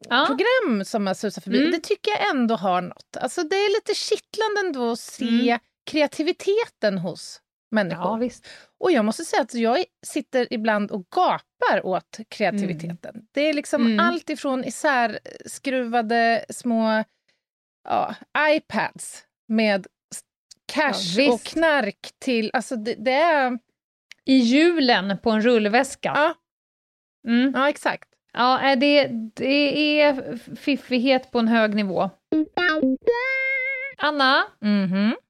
[0.10, 0.25] Ja.
[0.27, 1.60] program som man susar förbi.
[1.60, 1.71] Mm.
[1.71, 3.17] Det tycker jag ändå har något.
[3.21, 5.60] Alltså det är lite kittlande ändå att se Mm.
[5.91, 8.03] kreativiteten hos människor.
[8.03, 8.47] Ja, visst.
[8.79, 13.25] Och jag måste säga att jag sitter ibland och gapar åt kreativiteten.
[13.32, 13.99] Det är liksom Mm.
[13.99, 17.03] allt ifrån isärskruvade små
[17.89, 19.88] ja, iPads med
[20.73, 22.49] cash Ja, och knark till...
[22.53, 23.60] Alltså det, det är...
[24.25, 26.12] I hjulen på en rullväska.
[26.15, 26.34] Ja,
[27.27, 27.51] Mm.
[27.55, 28.10] ja, exakt.
[28.34, 32.10] Ja, eh, det, det är fiffighet på en hög nivå.
[34.01, 34.45] Anna,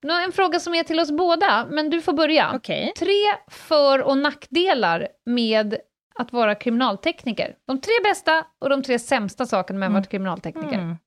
[0.01, 2.51] nu har jag en fråga som är till oss båda, men du får börja.
[2.55, 2.93] Okej.
[2.99, 5.77] Tre för och nackdelar med
[6.15, 7.55] att vara kriminaltekniker.
[7.67, 10.77] De tre bästa och de tre sämsta sakerna med att vara kriminaltekniker.
[10.77, 10.97] Mm.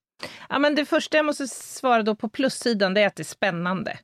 [0.48, 3.24] Ja, men det första jag måste svara då på plussidan det är att det är
[3.24, 3.98] spännande.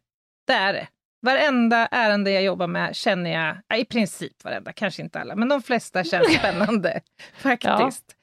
[0.46, 0.88] Det är det.
[1.22, 5.48] Varenda ärende jag jobbar med känner jag, ja, i princip varenda, kanske inte alla, men
[5.48, 7.00] de flesta känns spännande
[7.38, 8.16] faktiskt.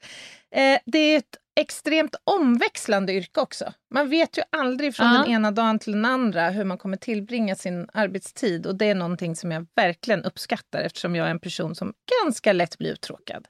[0.52, 3.74] Eh, det är ett extremt omväxlande yrke också.
[3.94, 5.14] Man vet ju aldrig från Ja.
[5.14, 8.96] den ena dagen till den andra hur man kommer tillbringa sin arbetstid och det är
[8.96, 13.48] någonting som jag verkligen uppskattar eftersom jag är en person som ganska lätt blir uttråkad.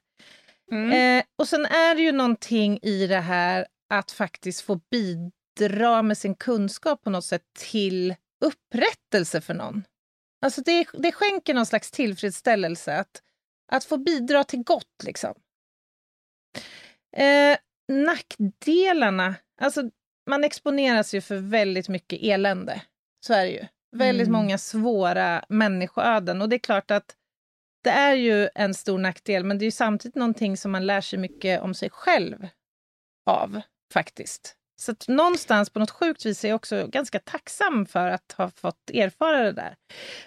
[0.71, 1.19] Mm.
[1.19, 6.17] Eh, och sen är det ju någonting i det här att faktiskt få bidra med
[6.17, 8.15] sin kunskap på något sätt till
[8.45, 9.83] upprättelse för någon.
[10.45, 13.21] Alltså det, det skänker någon slags tillfredsställelse att,
[13.71, 15.33] att få bidra till gott liksom.
[17.17, 19.83] Eh, nackdelarna, alltså
[20.29, 22.81] man exponeras ju för väldigt mycket elände.
[23.25, 23.65] Så är det ju.
[23.97, 24.39] Väldigt Mm.
[24.41, 27.15] många svåra människoöden och det är klart att
[27.83, 31.19] det är ju en stor nackdel, men det är samtidigt någonting som man lär sig
[31.19, 32.47] mycket om sig själv
[33.29, 33.61] av,
[33.93, 34.55] faktiskt.
[34.81, 38.49] Så att någonstans på något sjukt vis är jag också ganska tacksam för att ha
[38.49, 39.75] fått erfara det där.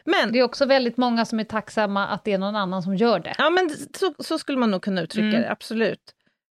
[0.04, 2.96] Men, Det är också väldigt många som är tacksamma att det är någon annan som
[2.96, 3.34] gör det.
[3.38, 5.42] ja, men så, så skulle man nog kunna uttrycka Mm.
[5.42, 6.14] det, absolut.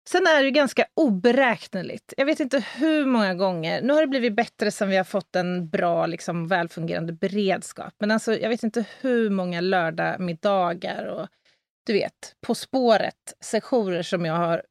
[0.08, 2.14] Sen är det ju ganska oberäkneligt.
[2.16, 5.36] Jag vet inte hur många gånger, nu har det blivit bättre sen vi har fått
[5.36, 7.94] en bra, liksom, välfungerande beredskap.
[8.00, 11.28] Men alltså, jag vet inte hur många lördagmiddagar och
[11.86, 14.62] du vet, På spåret, sessioner som jag har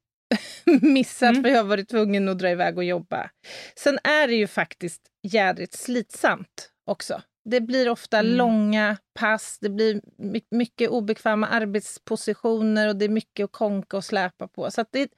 [0.82, 1.42] missat Mm.
[1.42, 3.30] för jag har varit tvungen att dra iväg och jobba.
[3.76, 7.22] Sen är det ju faktiskt jädrigt slitsamt också.
[7.44, 8.32] Det blir ofta Mm.
[8.36, 14.04] långa pass, det blir my- mycket obekväma arbetspositioner och det är mycket att konka och
[14.04, 14.70] släpa på.
[14.70, 15.08] Så det,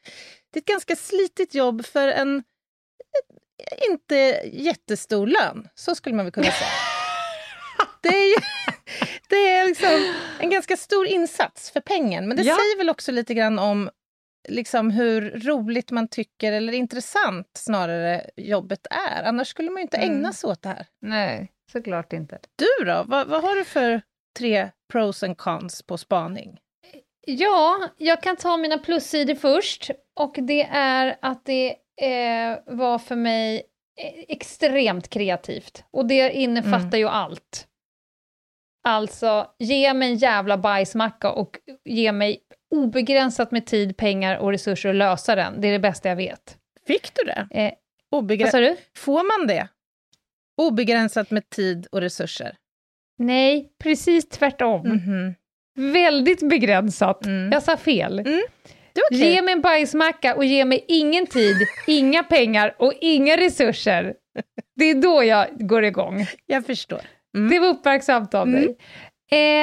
[0.50, 4.14] det är ett ganska slitigt jobb för en eh, inte
[4.52, 5.68] jättestor lön.
[5.74, 6.70] Så skulle man väl kunna säga.
[8.02, 8.36] Det är, ju,
[9.28, 12.28] det är liksom en ganska stor insats för pengen.
[12.28, 12.54] Men det Ja.
[12.56, 13.90] säger väl också lite grann om
[14.48, 19.22] liksom hur roligt man tycker, eller intressant snarare, jobbet är.
[19.22, 20.32] Annars skulle man ju inte ägna Mm.
[20.32, 20.86] sig åt det här.
[21.02, 22.38] Nej, såklart inte.
[22.56, 23.04] Du då?
[23.06, 24.02] Vad, vad har du för
[24.38, 26.58] tre pros and cons på spaning?
[27.26, 29.90] Ja, jag kan ta mina plussidor först.
[30.20, 33.56] Och det är att det eh, var för mig
[34.00, 35.84] eh, extremt kreativt.
[35.90, 37.66] Och det innefattar ju allt.
[38.88, 44.88] Alltså, ge mig en jävla bajsmacka och ge mig obegränsat med tid, pengar och resurser
[44.90, 45.60] att lösa den.
[45.60, 46.58] Det är det bästa jag vet.
[46.86, 47.48] Fick du det?
[47.60, 47.72] Eh,
[48.10, 48.76] Obegräns- vad sa du?
[48.96, 49.68] Får man det?
[50.56, 52.56] Obegränsat med tid och resurser?
[53.18, 54.88] Nej, precis tvärtom.
[54.88, 55.34] Mhm.
[55.92, 57.26] Väldigt begränsat.
[57.26, 57.52] Mm.
[57.52, 58.18] Jag sa fel.
[58.18, 58.24] Är
[59.10, 59.32] okej.
[59.32, 64.14] Ge mig en bajsmacka och ge mig ingen tid, inga pengar och inga resurser.
[64.76, 66.26] Det är då jag går igång.
[66.46, 67.00] Jag förstår.
[67.36, 67.50] Mm.
[67.50, 68.60] Det var uppmärksamt av Mm.
[68.60, 68.76] dig.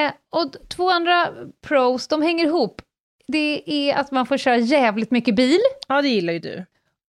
[0.04, 1.28] Eh, och två andra
[1.66, 2.82] pros, de hänger ihop.
[3.28, 6.64] Det är att man får köra jävligt mycket bil Ja, det gillar ju du.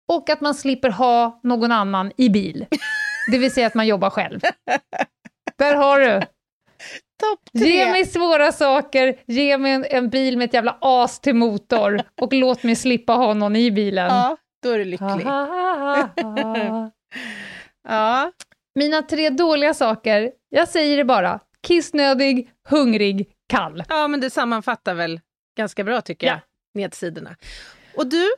[0.08, 2.66] och att man slipper ha någon annan i bil.
[3.32, 4.40] Det vill säga att man jobbar själv.
[5.58, 6.20] Där har du.
[7.20, 7.70] topp tre.
[7.70, 12.02] Ge mig svåra saker, ge mig en, en, bil med ett jävla as till motor
[12.22, 14.08] och låt mig slippa ha någon i bilen.
[14.08, 15.26] Ja, då är du lycklig.
[17.88, 18.32] ja.
[18.76, 21.40] Mina tre dåliga saker, jag säger det bara.
[21.68, 23.84] Kissnödig, hungrig, kall.
[23.90, 25.20] Ja, men det sammanfattar väl
[25.58, 26.42] ganska bra tycker jag, ja.
[26.74, 27.36] nedsidorna.
[27.98, 28.30] Och du,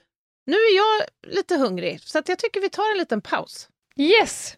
[0.45, 3.69] nu är jag lite hungrig, så att jag tycker vi tar en liten paus.
[3.97, 4.57] Yes,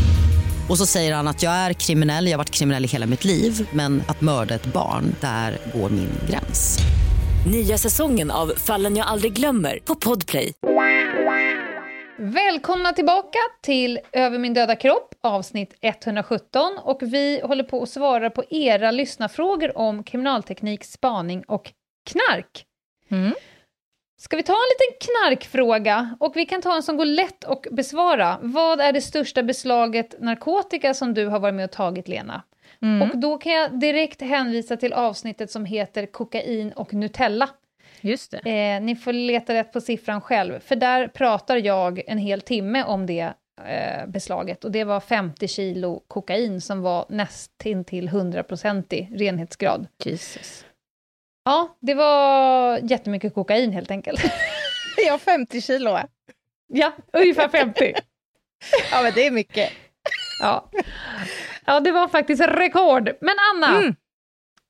[0.69, 3.25] Och så säger han att jag är kriminell, jag har varit kriminell i hela mitt
[3.25, 6.79] liv men att mörda ett barn, där går min gräns.
[7.51, 10.53] Nya säsongen av Fallen jag aldrig glömmer på Podplay.
[12.17, 16.77] Välkomna tillbaka till Över min döda kropp, avsnitt 117.
[16.83, 21.71] Och vi håller på att svara på era lyssnarfrågor om kriminalteknik, spaning och
[22.09, 22.65] knark.
[23.11, 23.33] Mm.
[24.21, 26.15] Ska vi ta en liten knarkfråga?
[26.19, 28.39] Och vi kan ta en som går lätt att besvara.
[28.41, 32.43] Vad är det största beslaget narkotika som du har varit med och tagit, Lena?
[32.81, 33.01] Mm.
[33.01, 37.49] Och då kan jag direkt hänvisa till avsnittet som heter Kokain och Nutella.
[38.01, 38.37] Just det.
[38.37, 42.83] Eh, ni får leta rätt på siffran själv, för där pratar jag en hel timme
[42.83, 43.33] om det
[43.65, 44.63] eh, beslaget.
[44.63, 49.87] Och det var 50 kilo kokain som var nästintill 100% renhetsgrad.
[50.03, 50.65] Jesus.
[51.43, 54.21] Ja, det var jättemycket kokain helt enkelt.
[55.07, 55.99] ja, 50 kilo.
[56.67, 57.93] Ja, ungefär 50.
[58.91, 59.71] ja, men det är mycket.
[60.39, 60.69] ja.
[61.65, 63.11] ja, det var faktiskt rekord.
[63.21, 63.95] Men Anna, mm.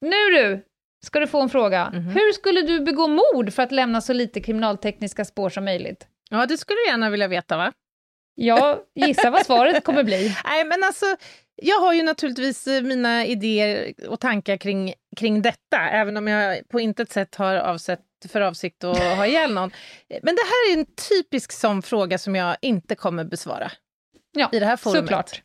[0.01, 0.65] nu du,
[1.05, 1.85] ska du få en fråga.
[1.85, 2.13] Mm -hmm.
[2.13, 6.07] Hur skulle du begå mord för att lämna så lite kriminaltekniska spår som möjligt?
[6.29, 7.73] Ja, det skulle du gärna vilja veta, va?
[8.35, 10.35] Ja, gissa vad svaret kommer bli.
[10.45, 11.05] Nej, men alltså,
[11.61, 16.69] jag har ju naturligtvis eh, mina idéer och tankar kring, kring detta, även om jag
[16.69, 19.71] på intet sätt har avsett för avsikt att ha ihjäl någon.
[20.09, 23.71] Men det här är en typisk sån fråga som jag inte kommer besvara
[24.31, 25.03] ja, i det här forumet.
[25.03, 25.31] Såklart.
[25.31, 25.41] Kan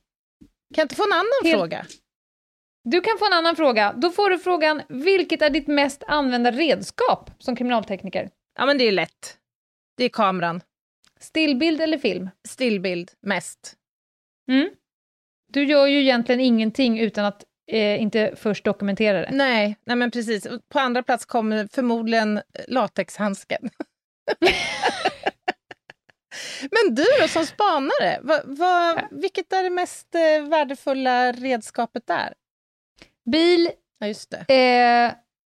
[0.76, 1.58] jag inte få en annan Helt...
[1.58, 1.86] fråga?
[2.84, 3.92] Du kan få en annan fråga.
[3.92, 8.30] Då får du frågan, vilket är ditt mest använda redskap som kriminaltekniker?
[8.58, 9.38] Ja, men det är lätt.
[9.96, 10.60] Det är kameran.
[11.20, 12.30] Stillbild eller film?
[12.48, 13.74] Stillbild, mest.
[14.50, 14.70] Mm.
[15.52, 19.30] Du gör ju egentligen ingenting utan att eh, inte först dokumentera det.
[19.32, 20.46] Nej, nej, men precis.
[20.68, 23.70] På andra plats kommer förmodligen latexhandsken.
[26.70, 32.34] men du då, som spanare, va, va, vilket är det mest eh, värdefulla redskapet där?
[33.30, 34.54] Bil, ja, just det.
[34.54, 35.12] Eh,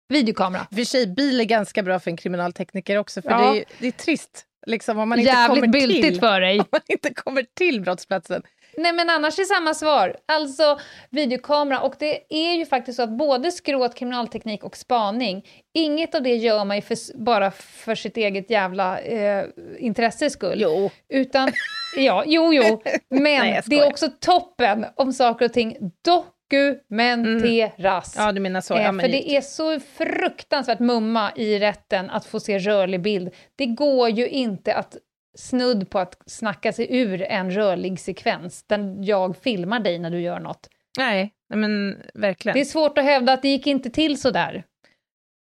[0.09, 0.67] videokamera.
[0.75, 3.53] För sig, bil är ganska bra för en kriminaltekniker också, för ja.
[3.53, 6.61] det, är, det är trist liksom, om man inte Jävligt kommer byltigt till, för dig.
[6.61, 8.43] Om man inte kommer till brottsplatsen.
[8.79, 10.17] Nej men annars är samma svar.
[10.27, 10.79] Alltså
[11.11, 16.23] videokamera och det är ju faktiskt så att både skråt, kriminalteknik och spaning, inget av
[16.23, 19.45] det gör man ju för, bara för sitt eget jävla eh,
[19.79, 20.61] intresses skull.
[20.61, 20.91] Jo.
[21.09, 21.53] Utan,
[21.97, 28.17] ja, jo jo, men Nej, det är också toppen om saker och ting dokumenteras.
[28.17, 28.27] Mm.
[28.27, 28.75] Ja, du menar så.
[28.75, 33.35] Ja, eh, för det är så fruktansvärt mumma i rätten att få se rörlig bild.
[33.57, 34.97] Det går ju inte att
[35.39, 40.21] snudd på att snacka sig ur en rörlig sekvens där jag filmar dig när du
[40.21, 40.69] gör något.
[40.99, 42.55] Nej, men verkligen.
[42.55, 44.65] Det är svårt att hävda att det gick inte till så där.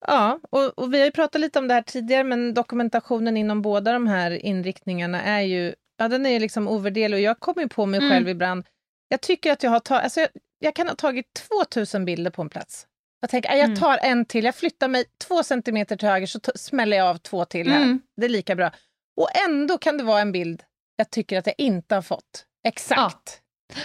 [0.07, 3.61] Ja, och, och vi har ju pratat lite om det här tidigare, men dokumentationen inom
[3.61, 7.85] båda de här inriktningarna är ju, ja den är liksom ovärderlig och jag kommer på
[7.85, 8.11] mig mm.
[8.11, 8.65] själv ibland,
[9.07, 12.41] jag tycker att jag har tagit, alltså jag, jag, kan ha tagit 2000 bilder på
[12.41, 12.87] en plats.
[13.21, 13.77] Jag tänker, jag mm.
[13.77, 17.45] tar en till, jag flyttar mig två centimeter till höger så smäller jag av två
[17.45, 17.81] till här.
[17.81, 18.01] Mm.
[18.17, 18.71] Det är lika bra.
[19.17, 20.63] Och ändå kan det vara en bild
[21.01, 22.45] jag tycker att jag inte har fått.
[22.67, 23.41] Exakt.
[23.67, 23.75] Ja.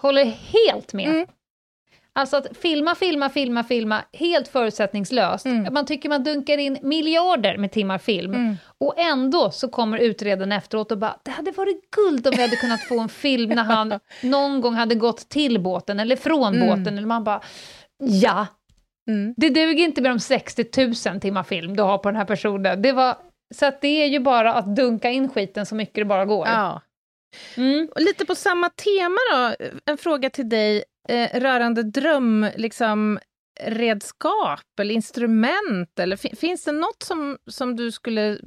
[0.00, 1.08] Håller helt med.
[1.08, 1.26] Mm.
[2.12, 5.46] Alltså att filma, filma, filma, filma, helt förutsättningslöst.
[5.46, 5.74] Mm.
[5.74, 8.34] Man tycker man dunkar in miljarder med timmar film.
[8.34, 8.56] Mm.
[8.78, 12.56] Och ändå så kommer utredaren efteråt och bara, det hade varit guld om vi hade
[12.56, 16.68] kunnat få en film när han någon gång hade gått till båten eller från mm.
[16.68, 16.98] båten.
[16.98, 17.42] Eller man bara,
[17.98, 18.46] ja.
[19.08, 19.34] Mm.
[19.36, 22.82] Det duger inte med de 60 000 timmar film du har på den här personen.
[22.82, 23.16] Det var
[23.54, 26.46] så att det är ju bara att dunka in skiten så mycket det bara går.
[26.46, 26.82] Ja.
[27.56, 27.88] Mm.
[27.94, 33.18] Och lite på samma tema då, en fråga till dig eh, rörande dröm, liksom,
[33.60, 35.98] redskap eller instrument.
[35.98, 38.38] Eller, finns det något som, som du skulle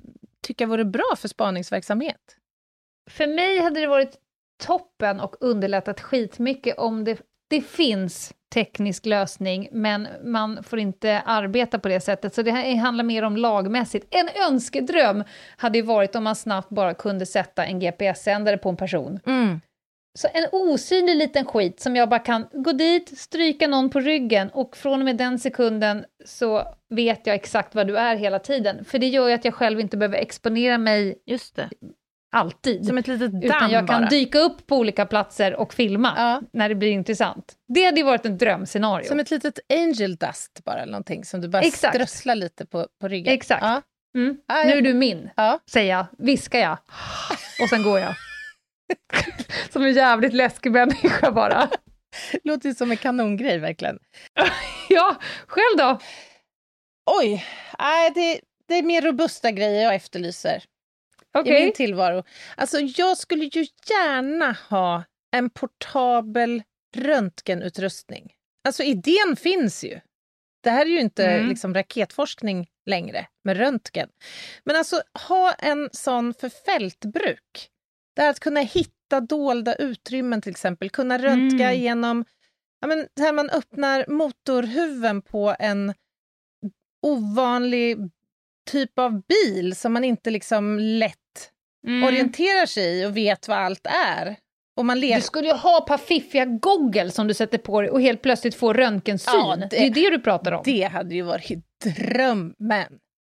[0.42, 2.38] tycka vore bra för spaningsverksamhet?
[3.10, 4.18] För mig hade det varit
[4.64, 11.80] toppen och underlättat skitmycket om det det finns teknisk lösning, men man får inte arbeta
[11.80, 12.34] på det sättet.
[12.34, 14.08] Så det här handlar mer om lagmässigt.
[14.10, 15.24] En önskedröm
[15.58, 19.20] hade ju varit om man snabbt bara kunde sätta en GPS-sändare på en person.
[19.26, 19.62] Mm.
[20.20, 24.50] Så en osynlig liten skit som jag bara kan gå dit, stryka någon på ryggen
[24.50, 28.86] och från och med den sekunden så vet jag exakt vad du är hela tiden.
[28.86, 31.70] För det gör ju att jag själv inte behöver exponera mig Just det.
[32.34, 32.86] Alltid.
[32.86, 34.10] Som ett litet damm utan jag kan bara.
[34.10, 36.42] dyka upp på olika platser och filma Ja.
[36.54, 37.54] när det blir intressant.
[37.74, 39.08] Det hade ju varit ett drömscenario.
[39.08, 41.96] Som ett litet angel dust bara, eller någonting som du bara Exakt.
[41.96, 43.34] strösslar lite på, på ryggen.
[43.34, 43.64] Exakt.
[43.64, 43.82] Ja.
[44.18, 44.38] Mm.
[44.48, 45.60] Ja, Nu är du min, Ja.
[45.72, 46.78] säger jag, viskar jag.
[47.62, 48.16] Och sen går jag.
[49.74, 51.70] Som en jävligt läskig människa bara.
[52.44, 54.00] Låter ju som en kanongrej verkligen.
[54.90, 55.16] Ja,
[55.48, 56.00] själv då?
[57.22, 57.46] Oj,
[57.80, 60.64] nej, det, det är mer robusta grejer jag efterlyser
[61.34, 61.62] Okej.
[61.62, 62.24] i min tillvaro.
[62.58, 65.04] Alltså, jag skulle ju gärna ha
[65.36, 66.64] en portabel
[66.98, 68.34] röntgenutrustning.
[68.68, 70.00] Alltså idén finns ju.
[70.64, 71.50] Det här är ju inte Mm.
[71.50, 74.10] liksom raketforskning längre med röntgen.
[74.64, 77.70] Men alltså ha en sån för fältbruk.
[78.16, 81.82] Det här att kunna hitta dolda utrymmen till exempel, kunna röntga Mm.
[81.82, 82.26] genom
[82.82, 85.94] ja, men, här man öppnar motorhuven på en
[87.02, 87.98] ovanlig
[88.72, 91.18] typ av bil som man inte liksom lätt
[91.88, 92.04] Mm.
[92.04, 94.36] orienterar sig i och vet vad allt är.
[94.78, 97.90] Och man Du skulle ju ha ett par fiffiga goggles som du sätter på dig
[97.90, 99.34] och helt plötsligt får röntgensyn.
[99.36, 99.68] Ja, det...
[99.68, 100.62] det- är ju det du pratar om.
[100.66, 102.86] Det hade ju varit drömmen.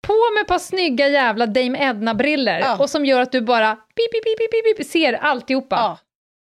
[0.07, 2.77] På med ett par snygga jävla Dame Edna-briller Ja.
[2.77, 5.75] och som gör att du bara pip, pip, pip, pip, pip, ser alltihopa.
[5.75, 5.97] Ja.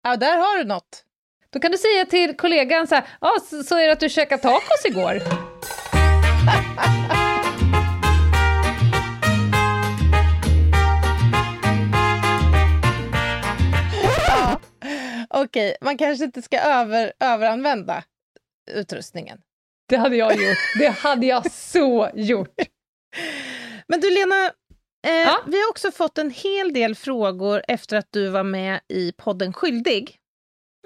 [0.09, 1.03] ja, där har du något.
[1.53, 4.09] Då kan du säga till kollegan så här, ja, så, så är det att du
[4.09, 5.13] käkade tacos igår.
[15.35, 18.03] Okej, man kanske inte ska över, överanvända
[18.71, 19.41] utrustningen.
[19.89, 20.57] Det hade jag gjort.
[20.79, 22.55] Det hade jag så gjort.
[23.87, 24.45] Men du Lena,
[25.07, 25.43] eh, Ja?
[25.47, 29.53] vi har också fått en hel del frågor efter att du var med i podden
[29.53, 30.17] Skyldig.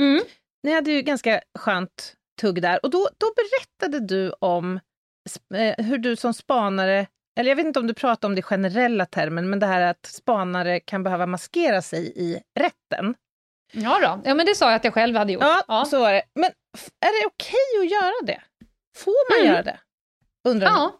[0.01, 0.23] Mm.
[0.63, 4.79] Ni hade ju ganska skönt tugg där och då, då berättade du om
[5.55, 7.07] eh, hur du som spanare,
[7.39, 9.81] eller jag vet inte om du pratar om det i generella termen, men det här
[9.81, 13.15] att spanare kan behöva maskera sig i rätten.
[13.71, 14.21] Ja då.
[14.29, 15.43] ja, men det sa jag att jag själv hade gjort.
[15.67, 16.21] Ja, så var det.
[16.35, 16.45] Men
[17.05, 18.41] är det okej att göra det?
[18.97, 19.53] Får man Mm.
[19.53, 19.79] göra det?
[20.49, 20.67] Undrar.
[20.67, 20.99] Ja,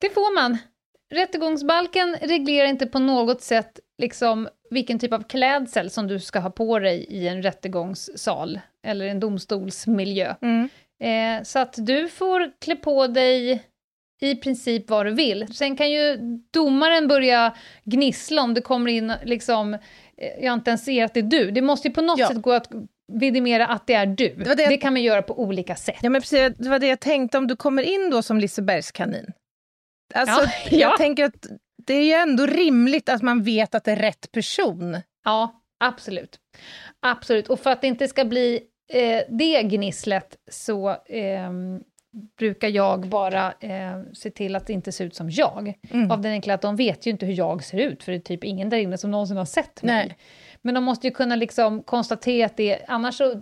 [0.00, 0.58] det får man.
[1.14, 6.50] Rättegångsbalken reglerar inte på något sätt liksom vilken typ av klädsel som du ska ha
[6.50, 10.34] på dig i en rättegångssal eller en domstolsmiljö.
[10.42, 10.68] Mm.
[11.02, 13.62] Eh, så att du får klä på dig
[14.20, 15.54] i princip vad du vill.
[15.54, 16.16] Sen kan ju
[16.52, 19.78] domaren börja gnissla om det kommer in liksom,
[20.40, 21.50] jag inte ens ser att det är du.
[21.50, 22.28] Det måste ju på något Ja.
[22.28, 22.68] sätt gå att
[23.12, 24.28] vidimera att det är du.
[24.34, 25.96] Det, det jag- kan man göra på olika sätt.
[26.02, 29.32] Ja, men precis, det var det jag tänkte, om du kommer in då som Lisebergskanin.
[30.14, 30.96] Alltså, Ja, jag ja.
[30.98, 31.46] tänker att
[31.86, 34.96] det är ju ändå rimligt att man vet att det är rätt person.
[35.24, 36.38] Ja, absolut.
[37.00, 37.48] Absolut.
[37.48, 38.60] Och för att det inte ska bli
[38.92, 41.80] eh, det gnisslet så ehm,
[42.38, 45.74] brukar jag bara eh, se till att det inte ser ut som jag.
[45.90, 46.10] Mm.
[46.10, 48.20] Av den enkla att de vet ju inte hur jag ser ut, för det är
[48.20, 50.06] typ ingen där inne som någonsin har sett mig.
[50.06, 50.16] Nej.
[50.62, 53.40] Men de måste ju kunna liksom konstatera att det annars så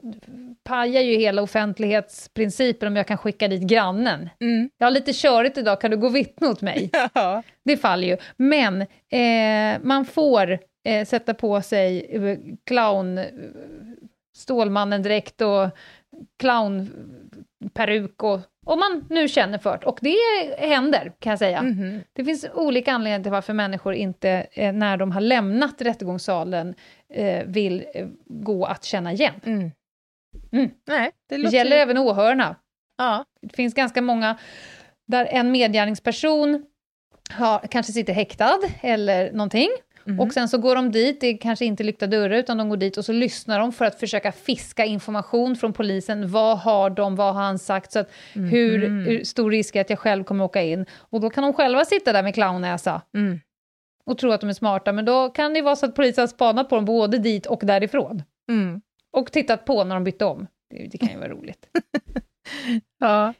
[0.63, 4.31] pajar ju hela offentlighetsprincipen om jag kan skicka dit grannen.
[4.41, 4.71] Mm.
[4.79, 6.91] Jag har lite körigt idag, kan du gå och vittna åt mig?
[7.15, 7.43] Ja.
[7.65, 8.17] Det faller ju.
[8.37, 13.25] Men eh, man får eh, sätta på sig eh, clown, eh,
[14.37, 15.43] Stålmannen direkt
[17.69, 19.87] clownperuk och om man nu känner för det.
[19.87, 20.17] Och det
[20.59, 21.63] händer, kan jag säga.
[21.63, 22.01] Mhm.
[22.13, 26.75] Det finns olika anledningar till varför människor inte, eh, när de har lämnat rättegångssalen,
[27.09, 29.35] eh, vill eh, gå att känna igen.
[29.45, 29.71] Mm.
[30.53, 30.71] Mm.
[30.87, 32.57] Nej, det Det gäller även åhörarna.
[32.99, 33.25] Ja.
[33.43, 34.39] Det finns ganska många
[35.07, 36.67] där en medgärningsperson
[37.31, 39.69] har, kanske sitter häktad eller någonting.
[40.07, 40.21] Mhm.
[40.21, 42.77] Och sen så går de dit, det är kanske inte lyckta dörrar, utan de går
[42.77, 46.31] dit och så lyssnar de för att försöka fiska information från polisen.
[46.31, 47.93] Vad har de, vad har han sagt?
[47.93, 49.05] Så att hur, Mhm.
[49.07, 50.87] hur stor risk är att jag själv kommer åka in?
[50.93, 53.41] Och då kan de själva sitta där med clownnäsa Mm.
[54.07, 56.27] och tro att de är smarta, men då kan det vara så att polisen har
[56.29, 58.23] spanat på dem både dit och därifrån.
[58.51, 58.81] Mm.
[59.13, 60.47] Och tittat på när de bytte om.
[60.71, 61.67] Det, det kan ju vara roligt.
[63.01, 63.35] Ja.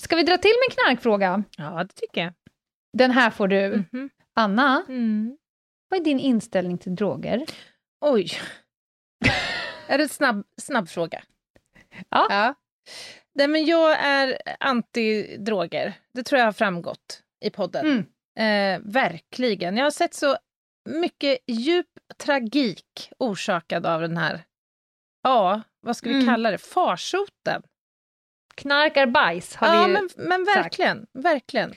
[0.00, 1.42] Ska vi dra till med en knarkfråga?
[1.58, 2.32] ja, det tycker jag.
[2.92, 3.84] Den här får du.
[3.92, 4.10] Mhm.
[4.34, 5.36] Anna, Mm.
[5.88, 7.44] Vad är din inställning till droger?
[8.00, 8.30] Oj.
[9.88, 11.22] är det en snabb, snabb fråga?
[12.08, 12.26] Ja.
[12.30, 12.54] ja.
[13.34, 15.92] Nej, men jag är anti-droger.
[16.14, 17.86] Det tror jag har framgått i podden.
[17.86, 18.06] Mm.
[18.38, 19.76] Eh, verkligen.
[19.76, 20.36] Jag har sett så
[20.88, 24.44] mycket djup tragik orsakad av den här,
[25.22, 26.26] ja, vad ska vi Mm.
[26.26, 27.62] kalla det, farsoten.
[28.54, 31.74] Knarkar bajs har Ja, vi ju men, men verkligen, verkligen.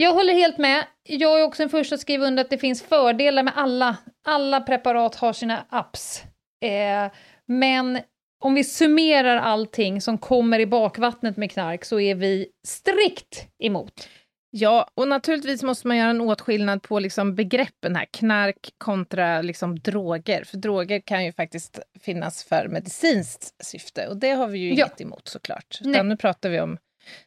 [0.00, 0.86] Jag håller helt med.
[1.02, 3.96] Jag är också den första att skriva under att det finns fördelar med alla.
[4.26, 6.22] Alla preparat har sina apps.
[6.64, 7.12] Eh,
[7.46, 8.00] men
[8.40, 14.08] om vi summerar allting som kommer i bakvattnet med knark så är vi strikt emot.
[14.50, 19.78] Ja, och naturligtvis måste man göra en åtskillnad på liksom begreppen här, knark kontra liksom
[19.78, 20.44] droger.
[20.44, 24.72] För droger kan ju faktiskt finnas för medicinskt syfte och det har vi ju Ja.
[24.74, 25.78] inget emot såklart.
[25.84, 26.78] Utan nu pratar vi om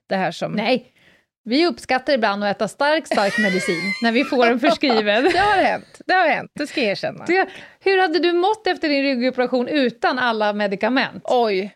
[0.10, 0.52] det här som...
[0.52, 0.94] Nej,
[1.44, 5.24] vi uppskattar ibland att äta stark, stark medicin när vi får den förskriven.
[5.34, 7.26] Det har hänt, det har hänt, det ska jag erkänna.
[7.26, 11.24] Det, hur hade du mått efter din ryggoperation utan alla medicament?
[11.26, 11.76] Oj.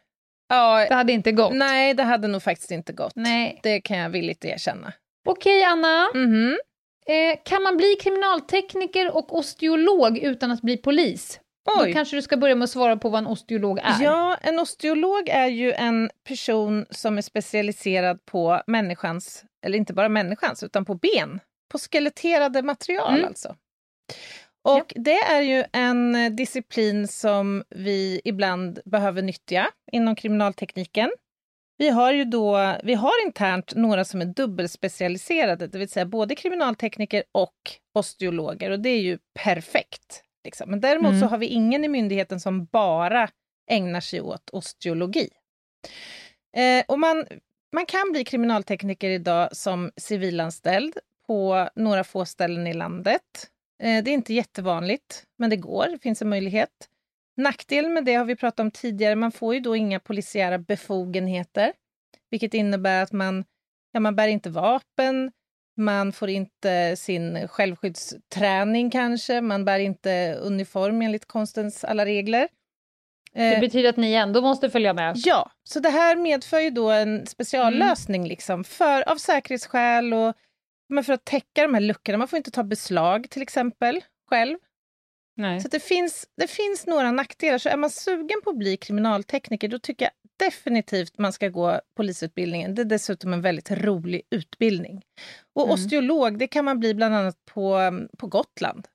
[0.49, 1.53] Ja, Det hade inte gått.
[1.53, 3.13] nej, det hade nog faktiskt inte gått.
[3.15, 3.59] Nej.
[3.63, 4.93] Det kan jag villigt erkänna.
[5.27, 6.09] Okej, Anna.
[6.13, 6.57] Mhm.
[7.07, 11.39] Eh, kan man bli kriminaltekniker och osteolog utan att bli polis?
[11.79, 11.87] Oj.
[11.87, 14.03] Då kanske du ska börja med att svara på vad en osteolog är.
[14.03, 20.09] Ja, en osteolog är ju en person som är specialiserad på människans, eller inte bara
[20.09, 21.39] människans, utan på ben.
[21.71, 23.25] På skeletterade material Mm.
[23.25, 23.55] alltså.
[24.63, 31.11] Och det är ju en eh, disciplin som vi ibland behöver nyttja inom kriminaltekniken.
[31.77, 36.35] Vi har ju då, vi har internt några som är dubbelspecialiserade, det vill säga både
[36.35, 37.53] kriminaltekniker och
[37.93, 40.23] osteologer och det är ju perfekt.
[40.45, 40.69] Liksom.
[40.69, 41.21] Men däremot Mm.
[41.21, 43.29] så har vi ingen i myndigheten som bara
[43.71, 45.29] ägnar sig åt osteologi.
[46.57, 47.25] Eh, och man,
[47.75, 50.97] man kan bli kriminaltekniker idag som civilanställd
[51.27, 53.21] på några få ställen i landet.
[53.83, 55.87] Eh, det är inte jättevanligt, men det går.
[55.91, 56.69] Det finns en möjlighet.
[57.37, 59.15] Nackdelen med det har vi pratat om tidigare.
[59.15, 61.73] Man får ju då inga polisiära befogenheter,
[62.29, 63.45] vilket innebär att man,
[63.91, 65.31] ja, man bär inte vapen,
[65.77, 72.47] man får inte sin självskyddsträning kanske, man bär inte uniform enligt konstens alla regler.
[73.35, 75.13] Det Eh, betyder att ni ändå måste följa med.
[75.17, 80.33] Ja, så det här medför ju då en speciallösning liksom för, av säkerhetsskäl och
[80.89, 82.17] men för att täcka de här luckorna.
[82.17, 84.57] Man får inte ta beslag till exempel själv.
[85.37, 85.61] Nej.
[85.61, 87.57] Så det, finns, det finns några nackdelar.
[87.57, 90.11] Så är man sugen på att bli kriminaltekniker då tycker jag
[90.47, 92.75] definitivt man ska gå polisutbildningen.
[92.75, 95.01] Det är dessutom en väldigt rolig utbildning.
[95.55, 95.73] Och Mm.
[95.73, 97.79] osteolog det kan man bli bland annat på,
[98.17, 98.87] på Gotland.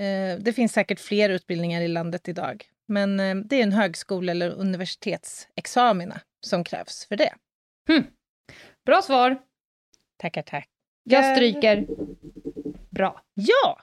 [0.00, 2.66] Eh, det finns säkert fler utbildningar i landet idag.
[2.88, 7.34] Men eh, det är en högskole eller universitetsexamina som krävs för det.
[8.86, 9.38] Bra svar.
[10.18, 10.68] Tackar, tack.
[11.04, 11.86] Jag stryker.
[12.90, 13.22] Bra.
[13.34, 13.80] Ja!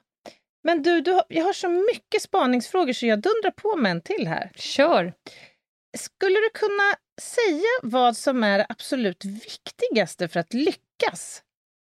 [0.63, 4.27] Men du, du jag har så mycket spaningsfrågor så jag dundrar på med en till
[4.27, 4.51] här.
[4.55, 5.13] Kör.
[5.97, 11.43] Skulle du kunna säga vad som är det absolut viktigaste för att lyckas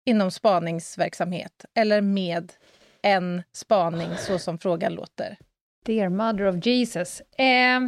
[0.05, 2.53] inom spaningsverksamhet eller med
[3.01, 5.37] en spaning så som frågan låter?
[5.85, 7.21] Dear Mother of Jesus.
[7.37, 7.79] Eh,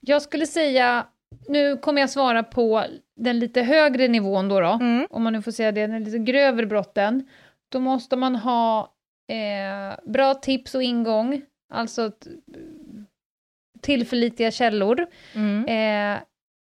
[0.00, 1.06] jag skulle säga,
[1.48, 2.84] nu kommer jag svara på
[3.16, 5.06] den lite högre nivån då, då Mm.
[5.10, 7.28] om man nu får säga det, den lite grövre brotten.
[7.72, 8.92] Då måste man ha
[9.32, 12.12] eh, bra tips och ingång, alltså
[13.80, 15.06] tillförlitliga källor.
[15.34, 15.64] Mm.
[16.16, 16.22] Eh,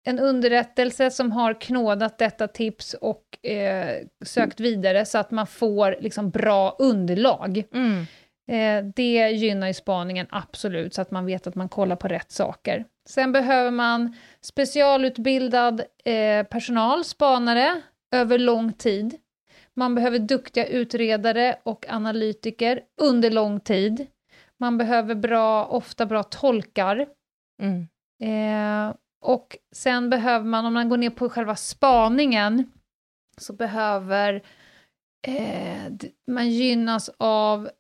[0.05, 5.97] en underrättelse som har knådat detta tips och eh, sökt vidare så att man får
[6.01, 7.65] liksom bra underlag.
[7.75, 8.05] Mm.
[8.49, 12.31] Eh, det gynnar ju spaningen absolut, så att man vet att man kollar på rätt
[12.33, 12.85] saker.
[13.09, 17.83] Sen behöver man specialutbildad eh, personal, spanare,
[18.15, 19.19] över lång tid.
[19.75, 24.07] Man behöver duktiga utredare och analytiker under lång tid.
[24.59, 27.07] Man behöver bra, ofta bra tolkar.
[27.63, 27.89] Mm.
[28.23, 32.73] Eh, och sen behöver man, om man går ner på själva spaningen,
[33.41, 34.43] så behöver
[35.27, 35.93] eh,
[36.27, 37.71] man gynnas av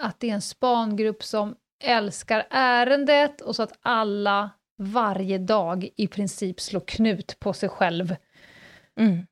[0.00, 6.06] att det är en spangrupp som älskar ärendet och så att alla varje dag i
[6.06, 8.16] princip slår knut på sig själv.
[9.00, 9.26] Mm.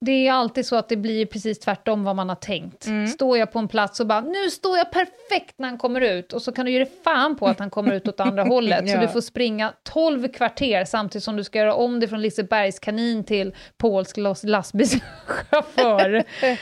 [0.00, 2.86] Det är alltid så att det blir precis tvärtom vad man har tänkt.
[2.86, 3.06] Mm.
[3.06, 6.32] Står jag på en plats och bara nu står jag perfekt när han kommer ut
[6.32, 8.88] och så kan du ge dig fan på att han kommer ut åt andra hållet.
[8.88, 9.00] Så Ja.
[9.00, 13.24] du får springa 12 kvarter samtidigt som du ska göra om det från Lisebergs kanin
[13.24, 16.24] till polsk las- lastbilschaufför.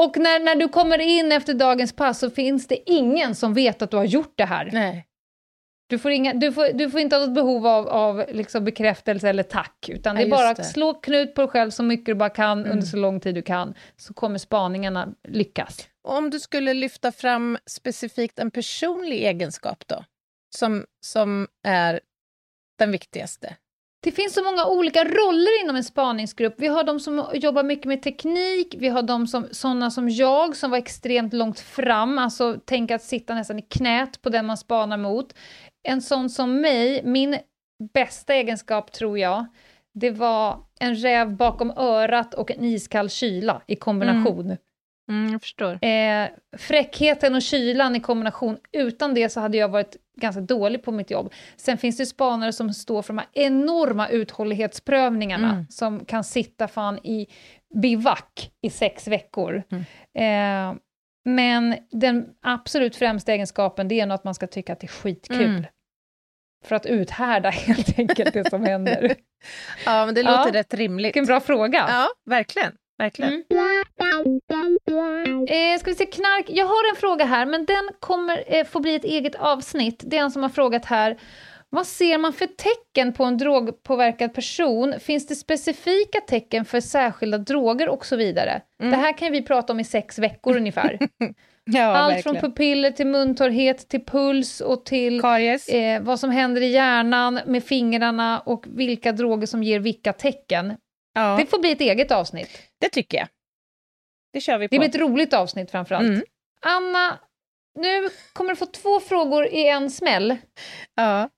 [0.00, 3.82] och när, när du kommer in efter dagens pass så finns det ingen som vet
[3.82, 4.70] att du har gjort det här.
[4.72, 5.08] Nej.
[5.88, 9.28] Du får, inga, du får, du får inte ha något behov av, av liksom bekräftelse
[9.28, 11.82] eller tack, utan det Ja, är bara just att slå knut på dig själv så
[11.82, 12.72] mycket du bara kan Mm.
[12.72, 15.88] under så lång tid du kan, så kommer spaningarna lyckas.
[16.08, 20.04] Om du skulle lyfta fram specifikt en personlig egenskap då,
[20.56, 22.00] som, som är
[22.78, 23.56] den viktigaste?
[24.04, 26.54] Det finns så många olika roller inom en spaningsgrupp.
[26.58, 30.56] Vi har de som jobbar mycket med teknik, vi har de som, sådana som jag
[30.56, 34.56] som var extremt långt fram, alltså tänk att sitta nästan i knät på den man
[34.56, 35.34] spanar mot.
[35.88, 37.38] En sån som mig, min
[37.94, 39.46] bästa egenskap, tror jag,
[39.94, 44.44] det var en räv bakom örat och en iskall kyla i kombination.
[44.44, 44.56] Mm.
[45.12, 45.84] Mm, jag förstår.
[45.84, 50.92] Eh, fräckheten och kylan i kombination, utan det så hade jag varit ganska dålig på
[50.92, 51.32] mitt jobb.
[51.56, 55.66] Sen finns det spanare som står för de här enorma uthållighetsprövningarna, mm.
[55.70, 57.26] som kan sitta fan i
[57.82, 59.62] bivack i sex veckor.
[59.70, 59.84] Mm.
[60.14, 60.78] Eh,
[61.24, 64.88] men den absolut främsta egenskapen, det är nog att man ska tycka att det är
[64.88, 65.42] skitkul.
[65.42, 65.64] Mm.
[66.64, 69.14] För att uthärda helt enkelt det som händer.
[69.86, 70.60] ja, men det låter ja.
[70.60, 71.06] rätt rimligt.
[71.06, 71.86] Vilken bra fråga.
[71.88, 72.72] Ja, verkligen.
[73.02, 73.44] Verkligen.
[74.90, 75.46] Mm.
[75.48, 76.44] Eh, ska vi se, knark.
[76.48, 80.02] Jag har en fråga här, men den kommer eh, få bli ett eget avsnitt.
[80.06, 81.18] Det är en som har frågat här.
[81.74, 84.94] Vad ser man för tecken på en drogpåverkad person?
[85.00, 88.62] Finns det specifika tecken för särskilda droger och så vidare?
[88.82, 88.90] Mm.
[88.90, 90.98] Det här kan vi prata om i sex veckor ungefär.
[91.64, 92.40] ja, Allt verkligen.
[92.40, 97.64] från pupiller till muntorrhet, till puls och till eh, vad som händer i hjärnan med
[97.64, 100.74] fingrarna och vilka droger som ger vilka tecken.
[101.12, 101.36] Ja.
[101.40, 102.62] Det får bli ett eget avsnitt.
[102.80, 103.28] Det tycker jag.
[104.32, 104.74] Det kör vi på.
[104.74, 106.08] Det blir ett roligt avsnitt framförallt.
[106.08, 106.22] Mm.
[106.60, 107.18] Anna,
[107.78, 110.36] nu kommer du få två frågor i en smäll.
[110.94, 111.28] Ja.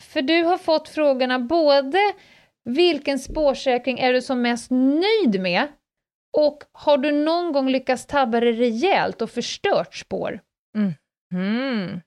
[0.00, 1.98] För du har fått frågorna både
[2.64, 5.68] vilken spårsäkring är du som mest nöjd med
[6.36, 10.40] och har du någon gång lyckats tabba dig rejält och förstört spår?
[10.76, 10.94] Mm.
[11.32, 12.00] Mm.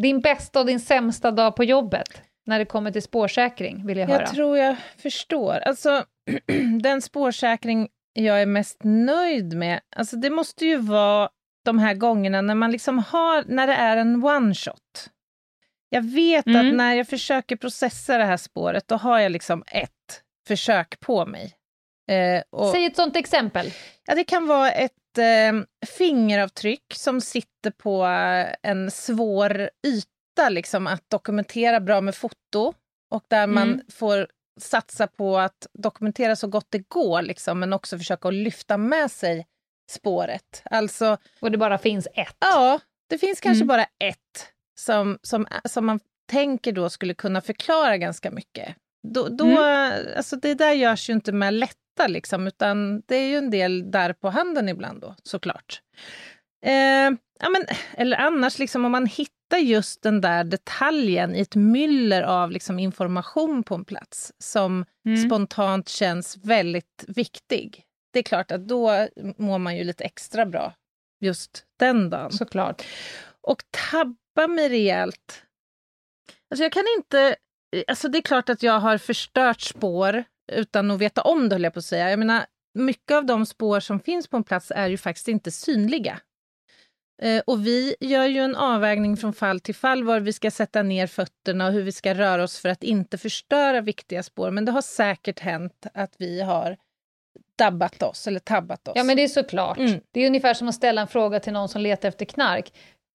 [0.00, 4.06] Din bästa och din sämsta dag på jobbet när det kommer till spårsäkring, vill jag
[4.06, 4.20] höra.
[4.20, 5.54] Jag tror jag förstår.
[5.54, 6.04] Alltså,
[6.82, 11.28] den spårsäkring jag är mest nöjd med, alltså det måste ju vara
[11.64, 15.10] de här gångerna när man liksom har, när det är en one shot.
[15.88, 16.66] Jag vet mm.
[16.68, 21.26] att när jag försöker processa det här spåret, då har jag liksom ett försök på
[21.26, 21.54] mig.
[22.10, 23.72] Eh, och, Säg ett sånt exempel.
[24.06, 28.04] Ja, det kan vara ett eh, fingeravtryck som sitter på
[28.62, 32.74] en svår yta, liksom, att dokumentera bra med foto.
[33.10, 33.54] Och där mm.
[33.54, 34.28] man får
[34.60, 39.10] satsa på att dokumentera så gott det går, liksom, men också försöka att lyfta med
[39.10, 39.46] sig
[39.90, 40.62] spåret.
[40.64, 42.36] Alltså, och det bara finns ett?
[42.38, 43.68] Ja, det finns kanske mm.
[43.68, 44.48] bara ett
[44.80, 46.00] som, som, som man
[46.30, 48.76] tänker då skulle kunna förklara ganska mycket.
[49.08, 50.06] Då, då, mm.
[50.16, 53.90] alltså det där görs ju inte med lätta, liksom, utan det är ju en del
[53.90, 55.82] där på handen ibland då, såklart.
[56.66, 57.10] Eh,
[57.44, 57.66] ja, men,
[57.96, 62.78] eller annars, liksom, om man hittar just den där detaljen i ett myller av liksom,
[62.78, 65.24] information på en plats som mm.
[65.24, 67.84] spontant känns väldigt viktig.
[68.12, 70.74] Det är klart att då mår man ju lite extra bra
[71.20, 72.32] just den dagen.
[72.32, 72.82] Såklart.
[73.40, 75.42] Och tabba mig rejält.
[76.50, 77.36] Alltså jag kan inte...
[77.86, 81.62] Alltså det är klart att jag har förstört spår utan att veta om det, höll
[81.62, 82.10] jag på att säga.
[82.10, 85.50] Jag menar, mycket av de spår som finns på en plats är ju faktiskt inte
[85.50, 86.20] synliga.
[87.22, 90.82] Eh, och vi gör ju en avvägning från fall till fall var vi ska sätta
[90.82, 94.50] ner fötterna och hur vi ska röra oss för att inte förstöra viktiga spår.
[94.50, 96.76] Men det har säkert hänt att vi har
[97.58, 98.92] dabbat oss eller tabbat oss.
[98.96, 99.78] Ja, men det är såklart.
[99.78, 100.00] Mm.
[100.12, 102.72] Det är ungefär som att ställa en fråga till någon som letar efter knark.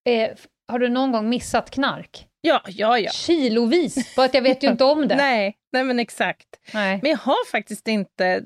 [0.10, 0.30] Eh,
[0.68, 2.28] har du någon gång missat knark?
[2.41, 3.12] Ja, ja, ja.
[3.12, 5.16] Kilovis, bara att jag vet ju inte om det.
[5.18, 6.47] nej, nej, men exakt.
[6.74, 7.00] Nej.
[7.02, 8.43] Men jag har faktiskt inte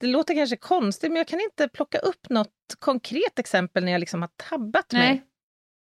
[0.00, 3.98] det låter kanske konstigt, men jag kan inte plocka upp något konkret exempel när jag
[3.98, 5.08] liksom har tabbat Nej.
[5.08, 5.22] mig.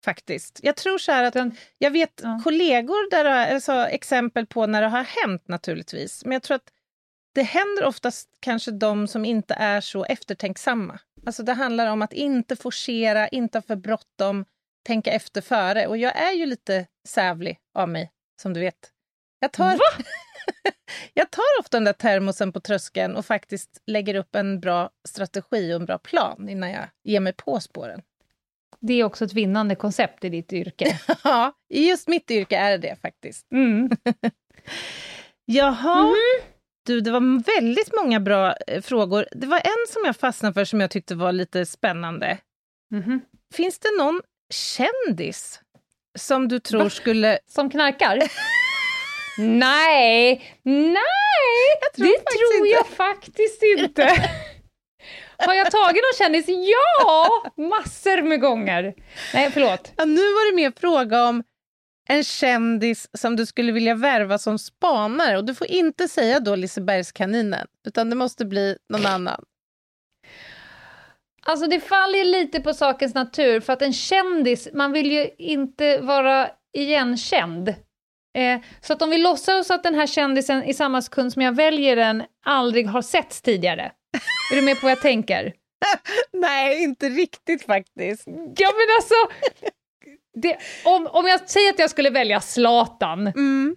[0.05, 0.59] Faktiskt.
[0.63, 2.41] Jag tror så här att jag vet ja.
[2.43, 6.25] kollegor där det alltså exempel på när det har hänt naturligtvis.
[6.25, 6.71] Men jag tror att
[7.35, 10.99] det händer oftast kanske de som inte är så eftertänksamma.
[11.25, 14.45] Alltså det handlar om att inte forcera, inte ha för bråttom,
[14.85, 15.87] tänka efter före.
[15.87, 18.91] Och jag är ju lite sävlig av mig, som du vet.
[19.39, 19.79] Jag tar...
[21.13, 25.73] jag tar ofta den där termosen på tröskeln och faktiskt lägger upp en bra strategi
[25.73, 28.01] och en bra plan innan jag ger mig på spåren.
[28.79, 30.99] Det är också ett vinnande koncept i ditt yrke.
[31.23, 33.51] ja, i just mitt yrke är det faktiskt.
[33.51, 33.89] Mm.
[35.45, 35.99] Jaha.
[35.99, 36.49] Mm.
[36.85, 39.27] Du, det var väldigt många bra eh, frågor.
[39.31, 42.37] Det var en som jag fastnade för som jag tyckte var lite spännande.
[42.93, 43.21] Mm.
[43.53, 45.61] Finns det någon kändis
[46.17, 47.39] som du tror skulle...
[47.47, 48.19] Som knarkar?
[49.39, 50.95] Nej, nej,
[51.95, 52.95] tror det tror jag inte.
[52.95, 54.03] faktiskt inte.
[55.37, 56.45] Har jag tagit någon kändis?
[56.47, 58.93] Ja, massor med gånger.
[59.33, 59.93] Nej, förlåt.
[59.95, 61.43] Ja, nu var det mer fråga om
[62.09, 65.37] en kändis som du skulle vilja värva som spanare.
[65.37, 69.43] Och du får inte säga då Lisebergskaninen, utan det måste bli någon annan.
[71.41, 75.99] Alltså det faller lite på sakens natur, för att en kändis, man vill ju inte
[76.01, 77.75] vara igenkänd.
[78.37, 81.55] Eh, så att om vi låtsas att den här kändisen i samma sekund som jag
[81.55, 83.91] väljer den aldrig har setts tidigare.
[84.51, 85.53] är du med på vad jag tänker?
[86.33, 88.27] Nej, inte riktigt faktiskt.
[88.57, 89.15] Ja men alltså,
[90.41, 93.75] det, om, om jag säger att jag skulle välja Zlatan, mm.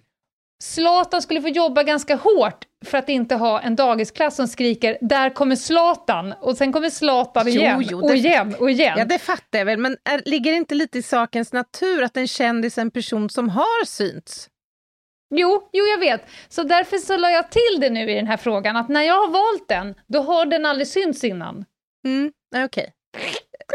[0.63, 5.29] Zlatan skulle få jobba ganska hårt för att inte ha en dagisklass som skriker “där
[5.29, 8.93] kommer Zlatan” och sen kommer Zlatan igen jo, och det- igen och igen.
[8.97, 12.17] Ja, det fattar jag väl, men är, ligger det inte lite i sakens natur att
[12.17, 14.49] en kändis är en person som har synts?
[15.35, 16.25] Jo, jo, jag vet.
[16.49, 19.13] Så därför så la jag till det nu i den här frågan, att när jag
[19.17, 21.65] har valt den, då har den aldrig synts innan.
[22.05, 22.31] Mm,
[22.65, 22.93] okej.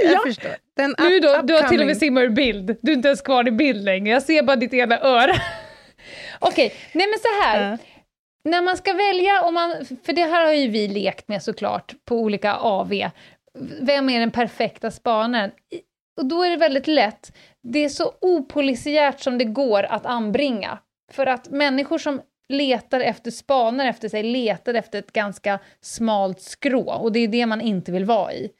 [0.05, 0.21] Jag Ja.
[0.27, 0.51] förstår.
[0.77, 2.77] Den Nu då, up- du har till och med simmat ur bild.
[2.83, 4.15] Du är inte ens kvar i bild längre.
[4.15, 5.33] Jag ser bara ditt ena öra.
[6.41, 7.71] Okej, nej men så här.
[7.71, 7.79] Ja.
[8.45, 9.75] När man ska välja, om man,
[10.05, 12.93] för det här har ju vi lekt med såklart på olika AV.
[13.81, 15.51] Vem är den perfekta spanaren?
[16.17, 17.37] Och då är det väldigt lätt.
[17.63, 20.79] Det är så opolisiärt som det går att anbringa.
[21.13, 26.91] För att människor som letar efter, spanar efter sig, letar efter ett ganska smalt skrå.
[26.91, 28.51] Och det är det man inte vill vara i.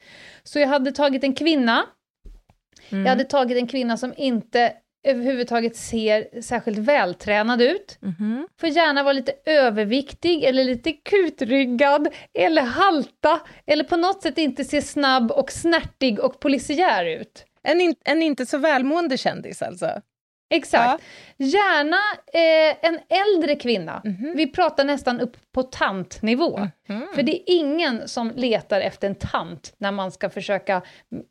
[0.43, 1.85] Så jag hade tagit en kvinna.
[2.89, 3.05] Mm.
[3.05, 4.73] Jag hade tagit en kvinna som inte
[5.07, 7.97] överhuvudtaget ser särskilt vältränad ut.
[8.01, 8.47] Mhm.
[8.59, 14.63] Får gärna vara lite överviktig eller lite kutryggad eller halta eller på något sätt inte
[14.63, 17.45] se snabb och snärtig och polisiär ut.
[17.63, 20.01] En, in, en inte så välmående kändis alltså?
[20.49, 21.03] Exakt.
[21.37, 21.97] Gärna
[22.33, 24.01] eh, en äldre kvinna.
[24.05, 24.33] Mhm.
[24.35, 26.69] Vi pratar nästan upp på tantnivå.
[26.89, 27.07] Mm.
[27.15, 30.81] För det är ingen som letar efter en tant när man ska försöka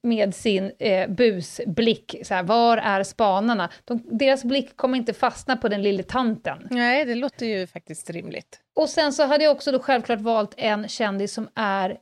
[0.03, 3.71] med sin eh, busblick, så här, var är spanarna?
[3.85, 6.69] De, deras blick kommer inte fastna på den lille tanten.
[6.71, 8.61] Nej, det låter ju faktiskt rimligt.
[8.77, 11.97] Och sen så hade jag också då självklart valt en kändis som är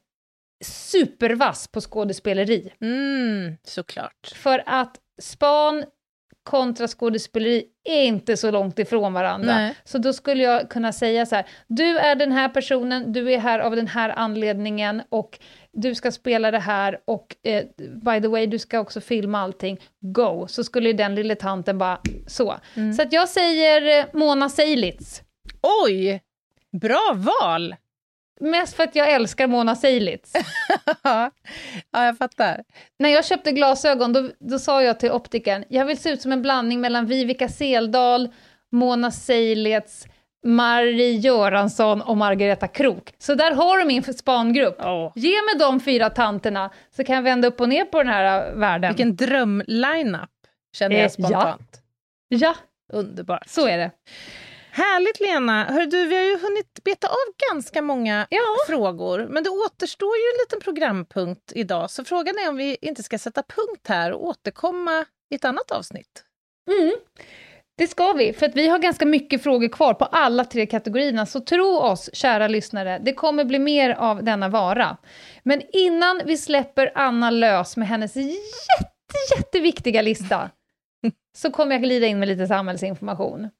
[0.65, 2.73] supervass på skådespeleri.
[2.81, 4.33] Mm, såklart.
[4.35, 5.85] För att span
[6.47, 9.55] kontra skådespeleri är inte så långt ifrån varandra.
[9.55, 9.75] Nej.
[9.85, 13.39] Så då skulle jag kunna säga så här, du är den här personen, du är
[13.39, 15.39] här av den här anledningen och
[15.73, 17.65] du ska spela det här och eh,
[18.05, 20.47] by the way, du ska också filma allting, go!
[20.49, 22.57] Så skulle ju den lille tanten bara så.
[22.75, 22.93] Mm.
[22.93, 25.23] Så att jag säger eh, Mona Seilitz.
[25.85, 26.23] Oj!
[26.81, 27.75] Bra val!
[28.41, 30.33] Mest för att jag älskar Mona Seilitz.
[31.03, 31.31] ja,
[31.91, 32.65] jag fattar.
[32.99, 36.33] När jag köpte glasögon, då, då sa jag till optikern, jag vill se ut som
[36.33, 38.29] en blandning mellan Vivica Seldal,
[38.73, 40.07] Mona Seilitz,
[40.47, 43.13] Marie Göransson och Margareta Krok.
[43.19, 44.81] Så där har du min spangrupp.
[44.81, 45.13] Oh.
[45.15, 48.49] Ge mig de fyra tanterna så kan jag vända upp och ner på den här
[48.49, 48.91] äh, världen.
[48.91, 50.31] Vilken dröm-lineup,
[50.73, 51.83] känner Eh, jag spontant.
[52.29, 52.55] Ja,
[52.93, 53.49] Underbart.
[53.49, 53.91] så är det.
[54.77, 55.65] Härligt Lena!
[55.65, 58.43] Hör du, vi har ju hunnit beta av ganska många Ja.
[58.69, 63.03] frågor, men det återstår ju en liten programpunkt idag, så frågan är om vi inte
[63.03, 66.25] ska sätta punkt här och återkomma i ett annat avsnitt.
[66.71, 66.93] Mm.
[67.79, 71.27] Det ska vi, för att vi har ganska mycket frågor kvar på alla tre kategorierna,
[71.27, 74.97] så tro oss, kära lyssnare, det kommer bli mer av denna vara.
[75.43, 80.51] Men innan vi släpper Anna lös med hennes jätte, jätteviktiga lista,
[81.37, 83.51] så kommer jag glida in med lite samhällsinformation.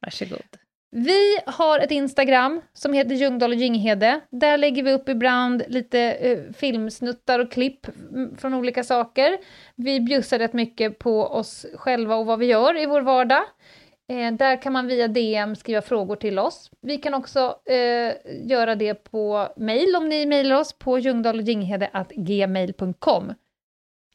[0.00, 0.60] Varsågod.
[0.92, 4.20] Vi har ett Instagram som heter Ljungdahl och Ginghede.
[4.30, 9.38] Där lägger vi upp ibland lite eh, filmsnuttar och klipp mm, från olika saker.
[9.74, 13.42] Vi bjussar rätt mycket på oss själva och vad vi gör i vår vardag.
[14.08, 16.70] Eh, där kan man via DM skriva frågor till oss.
[16.80, 18.12] Vi kan också eh,
[18.50, 23.32] göra det på mail om ni mejlar oss på ljungdahlochginghede.gmail.com.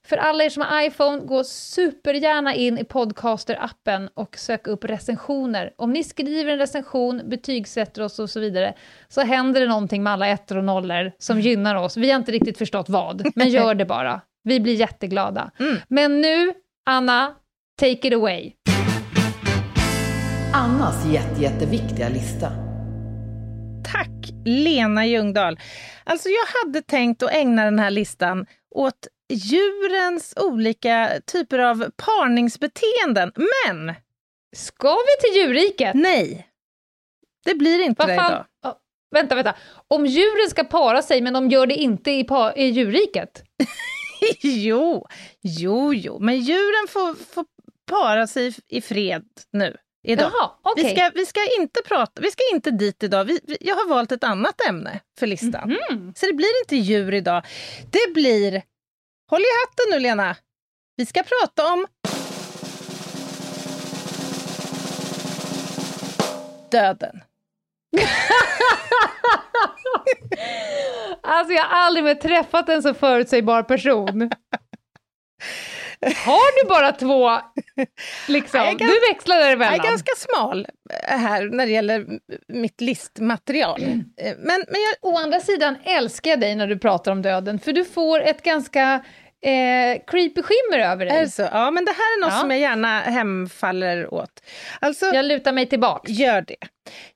[0.05, 5.73] För alla er som har iPhone, gå supergärna in i Podcaster-appen och sök upp recensioner.
[5.77, 8.73] Om ni skriver en recension, betygsätter oss och så vidare,
[9.07, 11.97] så händer det någonting med alla ettor och nollor som gynnar oss.
[11.97, 14.21] Vi har inte riktigt förstått vad, men gör det bara.
[14.43, 15.51] Vi blir jätteglada.
[15.59, 15.75] Mm.
[15.87, 16.53] Men nu,
[16.85, 17.35] Anna,
[17.79, 18.51] take it away.
[20.53, 22.51] Annas jätte, jätteviktiga lista.
[23.91, 25.59] Tack, Lena Ljungdahl.
[26.03, 28.45] Alltså, jag hade tänkt att ägna den här listan
[28.75, 33.95] åt djurens olika typer av parningsbeteenden, men
[34.55, 35.95] Ska vi till djurriket?
[35.95, 36.51] nej.
[37.45, 38.45] Det blir inte det idag.
[38.63, 38.79] Ja,
[39.11, 39.55] vänta, vänta.
[39.87, 43.43] Om djuren ska para sig, men de gör det inte i, i djurriket?
[44.41, 45.05] jo,
[45.41, 47.45] jo, jo, men djuren får, får
[47.91, 50.31] para sig i, fred nu, idag.
[50.33, 50.83] Jaha, okej.
[50.83, 53.25] Vi, ska, vi ska inte prata, vi ska inte dit idag.
[53.25, 55.77] Vi, vi, jag har valt ett annat ämne för listan.
[55.89, 56.13] Mhm.
[56.15, 57.45] Så det blir inte djur idag.
[57.91, 58.61] Det blir...
[59.29, 60.35] Håll i hatten nu, Lena.
[60.95, 61.85] Vi ska prata om...
[66.71, 67.21] Döden.
[71.27, 74.29] Alltså jag har aldrig mer träffat en så förutsägbar person.
[76.25, 77.29] Har du bara två,
[78.27, 78.59] liksom?
[78.59, 79.73] Jag är gans- Du växlar Jag däremellan.
[79.79, 80.67] är ganska smal
[81.09, 82.05] eh, här när det gäller
[82.47, 83.81] mitt listmaterial.
[83.83, 83.87] Eh,
[84.37, 87.71] Men, men jag, Å andra sidan älskar jag dig när du pratar om döden, för
[87.73, 88.93] du får ett ganska
[89.45, 91.17] eh, creepy skimmer över dig.
[91.17, 91.41] Är det så?
[91.51, 92.39] Ja, men det här är något Ja.
[92.39, 94.41] som jag gärna hemfaller åt.
[94.79, 96.09] Alltså, Jag lutar mig tillbaks.
[96.11, 96.55] Gör det.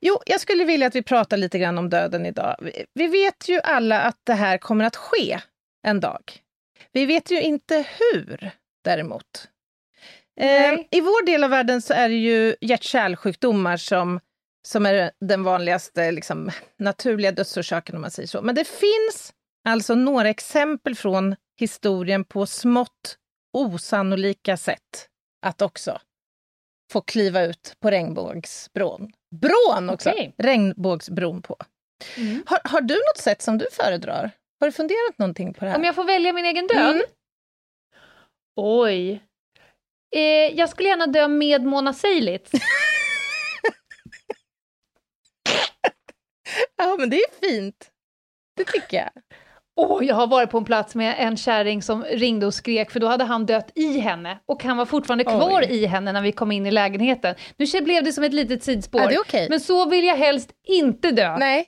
[0.01, 2.55] Jo, jag skulle vilja att vi pratar lite grann om döden idag.
[2.93, 5.39] Vi vet ju alla att det här kommer att ske
[5.87, 6.19] en dag.
[6.91, 8.51] Vi vet ju inte hur,
[8.83, 9.47] däremot.
[10.39, 10.73] Eh.
[10.91, 14.19] I vår del av världen så är det ju hjärt-kärlsjukdomar som,
[14.67, 18.41] som är den vanligaste liksom, naturliga dödsorsaken, om man säger så.
[18.41, 19.33] Men det finns
[19.67, 23.17] alltså några exempel från historien på smått
[23.53, 25.07] osannolika sätt
[25.45, 26.01] att också
[26.91, 29.11] få kliva ut på regnbågsbron.
[29.35, 30.09] Brån också!
[30.09, 30.33] Okej.
[30.37, 31.57] Regnbågsbron på.
[32.17, 32.43] Mm.
[32.45, 34.31] Har, har du något sätt som du föredrar?
[34.59, 35.77] Har du funderat någonting på det här?
[35.77, 36.95] Om jag får välja min egen död?
[36.95, 37.01] Mm.
[38.61, 39.23] Oj.
[40.15, 40.21] Eh,
[40.57, 42.51] jag skulle gärna dö med Mona Seilitz.
[46.77, 47.91] Ja, men det är fint.
[48.57, 49.09] Det tycker jag.
[49.75, 52.99] Åh, jag har varit på en plats med en kärring som ringde och skrek för
[52.99, 55.71] då hade han dött i henne och han var fortfarande kvar Oj.
[55.71, 57.35] i henne när vi kom in i lägenheten.
[57.57, 59.01] Nu blev det som ett litet sidospår.
[59.01, 59.47] Ja, okej.
[59.49, 61.37] Men så vill jag helst inte dö.
[61.37, 61.65] Nej.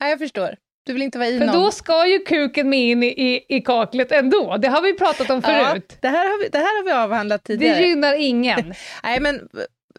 [0.00, 0.56] Nej, jag förstår.
[0.88, 1.54] Du vill inte vara i För någon.
[1.54, 4.56] då ska ju kuken med in i, i, i kaklet ändå.
[4.56, 5.84] Det har vi pratat om förut.
[5.90, 7.76] Ja, det, här har vi, det här har vi avhandlat tidigare.
[7.76, 8.74] det gynnar ingen.
[9.02, 9.48] Nej, men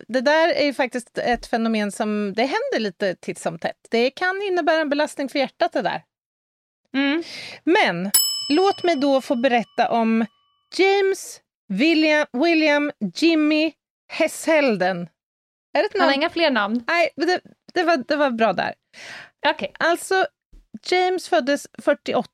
[0.08, 3.76] det där är ju faktiskt ett fenomen som det händer lite titt som tätt.
[3.90, 6.02] Det kan innebära en belastning för hjärtat det där.
[6.96, 7.24] Mm.
[7.64, 8.12] Men
[8.50, 10.26] låt mig då få berätta om
[10.78, 13.72] James William, William Jimmy
[14.12, 15.02] Hesselden.
[15.74, 16.22] Är det ett Han har namn?
[16.22, 16.84] inga fler namn.
[16.88, 17.42] Nej, det,
[17.74, 18.74] det, var, det var bra där.
[19.48, 19.74] Okej.
[19.80, 20.26] Alltså,
[20.92, 22.30] James föddes 48.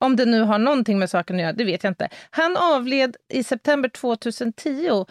[0.00, 2.08] Om det nu har någonting med saken att göra, det vet jag inte.
[2.30, 5.04] Han avled i september 2010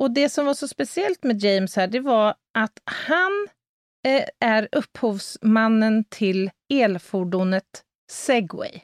[0.00, 3.48] och det som var så speciellt med James här, det var att han
[4.06, 8.80] eh, är upphovsmannen till elfordonet Segway.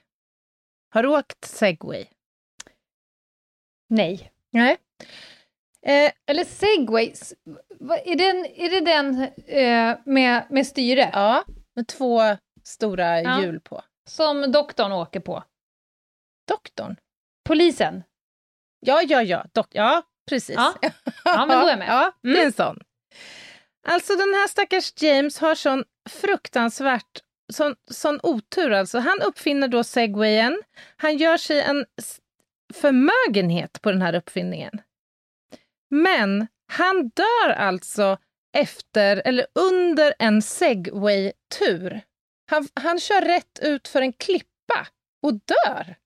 [0.90, 2.07] Har du åkt Segway?
[3.88, 4.32] Nej.
[4.51, 4.76] Nej.
[5.86, 7.34] Eh, Eller segways.
[7.80, 11.45] Vad- Är, den, är det den eh, med, med styre ja,
[11.76, 12.20] med två
[12.62, 13.40] stora Ja.
[13.42, 13.82] hjul på.
[14.08, 15.44] som doktorn åker på?
[16.48, 16.96] Doktorn?
[17.44, 18.02] Polisen?
[18.80, 19.44] Ja, ja, ja.
[19.54, 20.56] Dok- ja, precis.
[20.56, 20.74] Ja.
[21.24, 21.88] Ja, men då är jag med.
[21.90, 22.46] Ja, det är Mm.
[22.46, 22.80] en sån.
[23.88, 27.20] Alltså den här stackars James har sån fruktansvärt
[27.52, 28.98] sån, sån otur alltså.
[28.98, 30.62] Han uppfinner då segwayen.
[30.96, 31.86] Han gör sig en
[32.74, 34.80] förmögenhet på den här uppfinningen.
[35.90, 38.18] Men han dör alltså
[38.56, 42.00] efter, eller under en segway-tur.
[42.53, 44.86] Han, han kör rätt ut för en klippa
[45.22, 45.96] och dör.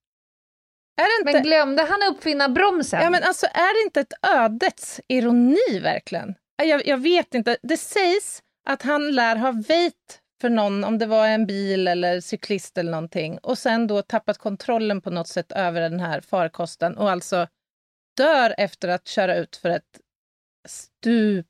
[1.01, 1.32] Är det inte...
[1.32, 3.03] Men glömde han uppfinna bromsen?
[3.03, 6.34] Ja, men alltså, är det inte ett ödets ironi verkligen?
[6.62, 7.57] Jag, jag vet inte.
[7.62, 12.20] Det sägs att han lär ha väjt för någon, om det var en bil eller
[12.20, 16.97] cyklist eller någonting, och sen då tappat kontrollen på något sätt över den här farkosten
[16.97, 17.49] och alltså
[18.16, 20.01] dör efter att köra ut för ett
[20.68, 21.47] stup.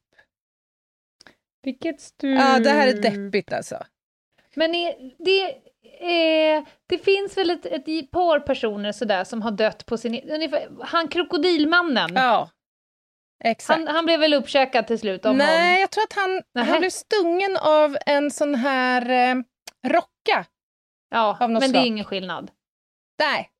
[1.62, 2.38] Vilket stup.
[2.40, 3.84] Ja, det här är deppigt alltså.
[4.56, 4.72] Men
[5.18, 5.42] det,
[6.00, 10.30] eh, det finns väl ett, ett par personer sådär som har dött på sin...
[10.30, 12.50] Ungefär, han krokodilmannen, Ja,
[13.44, 13.78] exakt.
[13.78, 15.80] han, han blev väl uppkäkad till slut av Nej, någon?
[15.80, 19.34] jag tror att han, han blev stungen av en sån här eh,
[19.88, 20.44] rocka.
[21.10, 21.86] Ja, men något det är slag.
[21.86, 22.50] ingen skillnad.
[23.18, 23.50] Nej,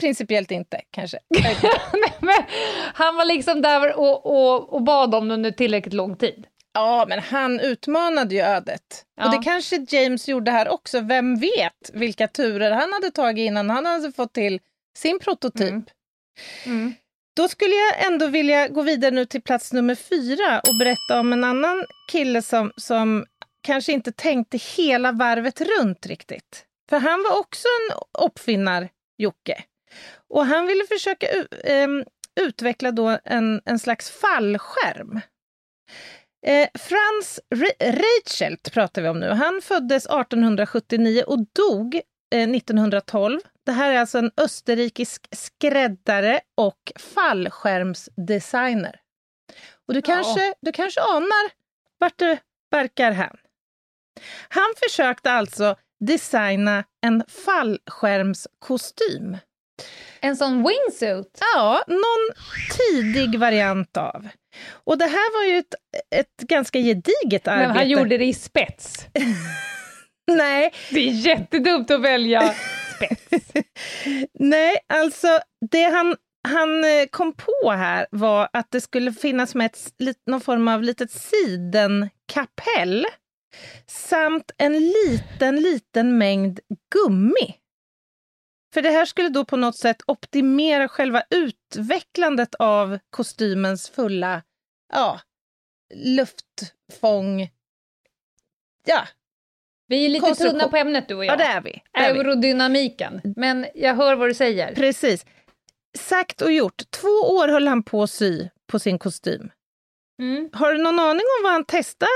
[0.00, 1.18] principiellt inte kanske.
[2.94, 6.46] Han var liksom där och, och, och bad om det under tillräckligt lång tid.
[6.76, 9.04] Ja, men han utmanade ju ödet.
[9.16, 9.24] Ja.
[9.24, 11.00] Och det kanske James gjorde här också.
[11.00, 14.60] Vem vet vilka turer han hade tagit innan han hade fått till
[14.98, 15.70] sin prototyp.
[15.70, 15.84] Mm.
[16.64, 16.94] Mm.
[17.36, 21.32] Då skulle jag ändå vilja gå vidare nu till plats nummer fyra och berätta om
[21.32, 23.24] en annan kille som, som
[23.62, 26.64] kanske inte tänkte hela varvet runt riktigt.
[26.90, 29.62] För han var också en uppfinnar-Jocke.
[30.28, 32.04] Och han ville försöka u- ehm,
[32.40, 35.20] utveckla då en, en slags fallskärm.
[36.46, 39.28] Eh, Frans Re- Reichelt pratar vi om nu.
[39.30, 41.94] Han föddes 1879 och dog
[42.34, 43.40] eh, 1912.
[43.66, 49.00] Det här är alltså en österrikisk skräddare och fallskärmsdesigner.
[49.88, 51.50] Och du kanske, du kanske anar
[51.98, 52.38] vart det
[52.70, 53.36] barkar hän.
[54.48, 59.36] Han försökte alltså designa en fallskärmskostym.
[60.20, 61.38] En sån wingsuit?
[61.54, 62.32] Ja, någon
[62.78, 64.28] tidig variant av.
[64.84, 65.74] Och det här var ju ett,
[66.14, 67.68] ett ganska gediget arbete.
[67.68, 69.06] Men han gjorde det i spets.
[70.32, 72.54] Nej, Det är jättedumt att välja
[72.96, 73.52] spets.
[74.38, 75.38] nej, alltså
[75.70, 76.16] det han,
[76.48, 79.78] han eh, kom på här var att det skulle finnas med ett,
[80.26, 83.06] någon form av litet sidenkapell
[83.86, 86.60] samt en liten, liten mängd
[86.94, 87.54] gummi.
[88.76, 94.42] För det här skulle då på något sätt optimera själva utvecklandet av kostymens fulla
[94.92, 95.20] ja,
[95.94, 97.50] luftfång.
[98.86, 99.06] Ja,
[99.88, 101.32] Vi är lite tunna på ämnet du och jag.
[101.32, 101.82] ja det är vi.
[101.92, 102.18] Det är vi.
[102.18, 103.20] Aerodynamiken.
[103.36, 104.74] Men jag hör vad du säger.
[104.74, 105.26] Precis.
[105.98, 106.90] Sagt och gjort.
[106.90, 109.50] Två år höll han på att sy på sin kostym.
[110.22, 110.50] Mm.
[110.52, 112.10] Har du någon aning om vad han testade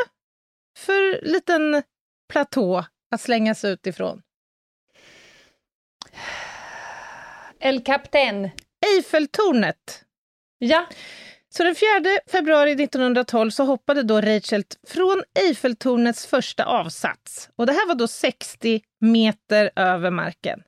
[0.79, 1.83] för liten
[2.29, 4.23] platå att slängas ut ifrån?
[7.61, 8.51] El Captain.
[8.97, 10.05] Eiffeltornet.
[10.59, 10.87] Ja.
[11.49, 11.89] Så den 4
[12.33, 17.49] februari 1912 så hoppade då Rachel från Eiffeltornets första avsats.
[17.57, 20.63] Och det här var då 60 meter över marken.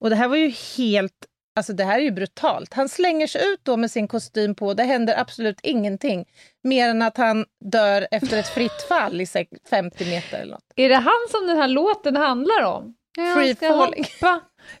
[0.00, 1.12] Och det här var ju helt,
[1.56, 2.74] alltså det här är ju brutalt.
[2.74, 6.24] Han slänger sig ut då med sin kostym på, det händer absolut ingenting.
[6.64, 10.72] Mer än att han dör efter ett fritt fall i sex- 50 meter eller något.
[10.76, 12.94] Är det han som den här låten handlar om?
[13.16, 14.04] Jag Free falling.
[14.20, 14.40] hoppa.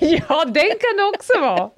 [0.00, 1.70] ja, den kan det också vara.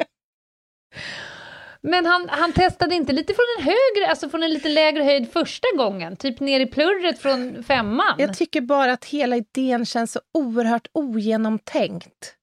[1.80, 5.32] Men han, han testade inte lite från en högre, alltså från en lite lägre höjd
[5.32, 6.16] första gången?
[6.16, 8.14] Typ ner i plurret från femman?
[8.18, 12.34] Jag tycker bara att hela idén känns så oerhört ogenomtänkt.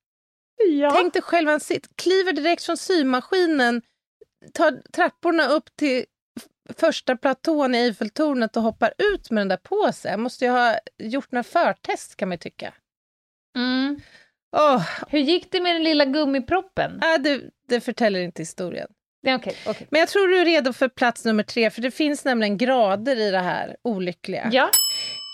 [0.68, 0.92] ja.
[0.92, 1.60] Tänk dig själv, han
[1.96, 3.82] kliver direkt från symaskinen,
[4.54, 6.06] tar trapporna upp till
[6.78, 10.12] första platån i Eiffeltornet och hoppar ut med den där på sig.
[10.12, 12.74] Jag måste ju ha gjort några förtest kan man ju tycka.
[13.58, 14.02] Mm.
[14.56, 16.92] Åh, Hur gick det med den lilla gummiproppen?
[17.04, 18.88] äh, det, det förtäller inte historien.
[19.22, 19.88] Ja, Okej, okej.
[19.92, 23.16] Men jag tror du är redo för plats nummer tre, för det finns nämligen grader
[23.16, 24.50] i det här olyckliga.
[24.52, 24.70] Ja.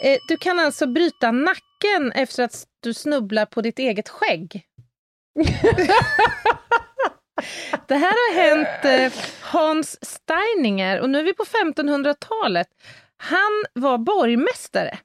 [0.05, 4.63] Eh, du kan alltså bryta nacken efter att du snubblar på ditt eget skägg.
[7.87, 12.67] Det här har hänt eh, Hans Steininger och nu är vi på 1500-talet.
[13.17, 14.97] Han var borgmästare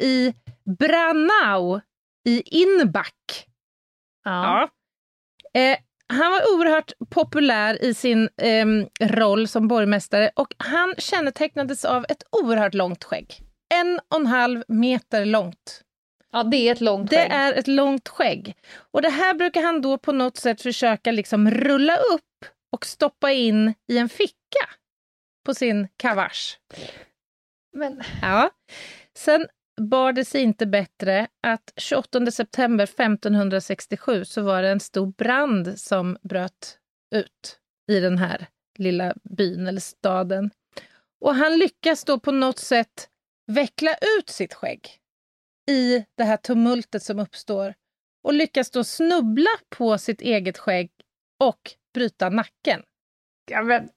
[0.00, 0.34] i
[0.78, 1.80] Branau
[2.28, 3.47] i Inback.
[4.28, 4.68] Ja.
[5.60, 5.78] Eh,
[6.12, 12.22] han var oerhört populär i sin ehm, roll som borgmästare och han kännetecknades av ett
[12.30, 13.40] oerhört långt skägg.
[13.74, 15.82] En och en halv meter långt.
[16.32, 17.32] ja, det är ett långt Det skägg.
[17.32, 18.56] är ett långt skägg.
[18.92, 23.32] Och det här brukar han då på något sätt försöka liksom rulla upp och stoppa
[23.32, 24.68] in i en ficka
[25.46, 26.58] på sin kavasch.
[27.76, 28.50] Men, Ja.
[29.16, 29.46] Sen
[29.78, 35.80] bar det sig inte bättre att 28 september 1567 så var det en stor brand
[35.80, 36.78] som bröt
[37.14, 37.58] ut
[37.90, 38.46] i den här
[38.78, 40.50] lilla byn eller staden.
[41.20, 43.08] Och han lyckas då på något sätt
[43.46, 44.98] veckla ut sitt skägg
[45.70, 47.74] i det här tumultet som uppstår
[48.24, 50.90] och lyckas då snubbla på sitt eget skägg
[51.40, 52.82] och bryta nacken.
[53.50, 53.88] ja, men,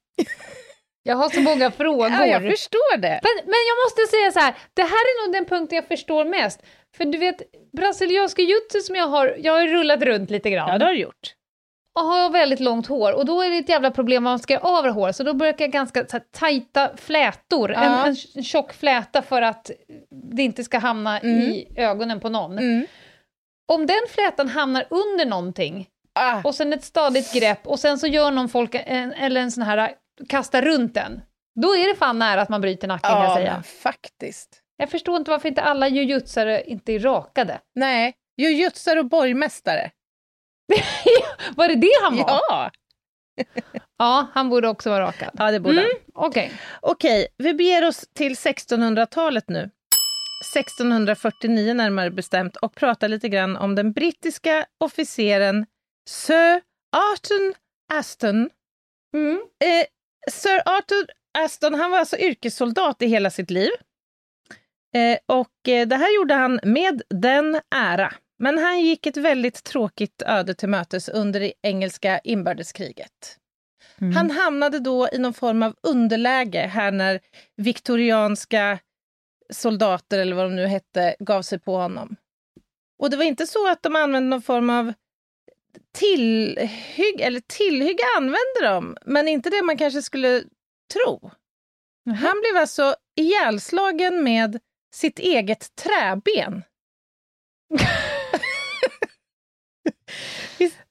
[1.04, 2.10] jag har så många frågor.
[2.12, 3.20] Ja, jag förstår det.
[3.24, 6.26] Men, men jag måste säga så här, det här är nog den punkten jag förstår
[6.26, 6.62] mest.
[6.97, 7.41] För du vet,
[7.78, 10.70] brasilianska jutsu som jag har, jag har rullat runt lite grann.
[10.70, 11.34] Ja, det har du gjort.
[11.99, 14.54] och har väldigt långt hår och då är det ett jävla problem om man ska
[14.54, 18.06] göra av hår så då brukar jag ganska så här, tajta flätor, Ja.
[18.08, 19.72] en, en tjock fläta för att
[20.36, 22.58] det inte ska hamna i ögonen på någon.
[22.58, 22.86] Mm.
[23.72, 25.88] Om den flätan hamnar under någonting
[26.20, 26.41] Ah.
[26.43, 29.64] och sen ett stadigt grepp och sen så gör någon folk en, eller en sån
[29.64, 29.91] här
[30.30, 31.22] kastar runt den,
[31.61, 33.53] då är det fan nära att man bryter nacken kan jag Ja, säga.
[33.53, 34.61] men faktiskt.
[34.78, 37.59] Jag förstår inte varför inte alla jujutsare inte är rakade.
[37.76, 39.91] Nej, jujutsare och borgmästare.
[41.55, 42.26] Var det det han var?
[42.49, 42.72] Ja,
[43.97, 45.30] Ja, han borde också vara rakad.
[45.38, 45.89] ja det borde han.
[46.13, 46.51] Okej.
[46.82, 49.69] Okej, vi beger oss till 1600-talet nu.
[50.55, 55.65] 1649 närmare bestämt och pratar lite grann om den brittiska officeren
[56.09, 56.61] Sir
[57.13, 57.53] Arthur
[57.93, 58.49] Aston.
[59.15, 59.34] Mm.
[59.63, 59.86] Eh,
[60.30, 61.05] Sir Arthur
[61.38, 63.72] Aston han var alltså yrkessoldat i hela sitt liv.
[64.95, 68.13] Eh, och eh, det här gjorde han med den ära.
[68.39, 73.38] Men han gick ett väldigt tråkigt öde till mötes under det engelska inbördeskriget.
[74.01, 74.15] Mm.
[74.15, 77.19] Han hamnade då i någon form av underläge här när
[77.55, 78.80] viktorianska
[79.53, 82.15] soldater, eller vad de nu hette, gav sig på honom.
[82.99, 84.93] Och det var inte så att de använde någon form av
[85.93, 90.43] tillhygg, eller tillhygge använde de, men inte det man kanske skulle
[90.93, 91.32] tro.
[92.05, 94.59] Han blev alltså ihjälslagen med
[94.95, 96.63] sitt eget träben.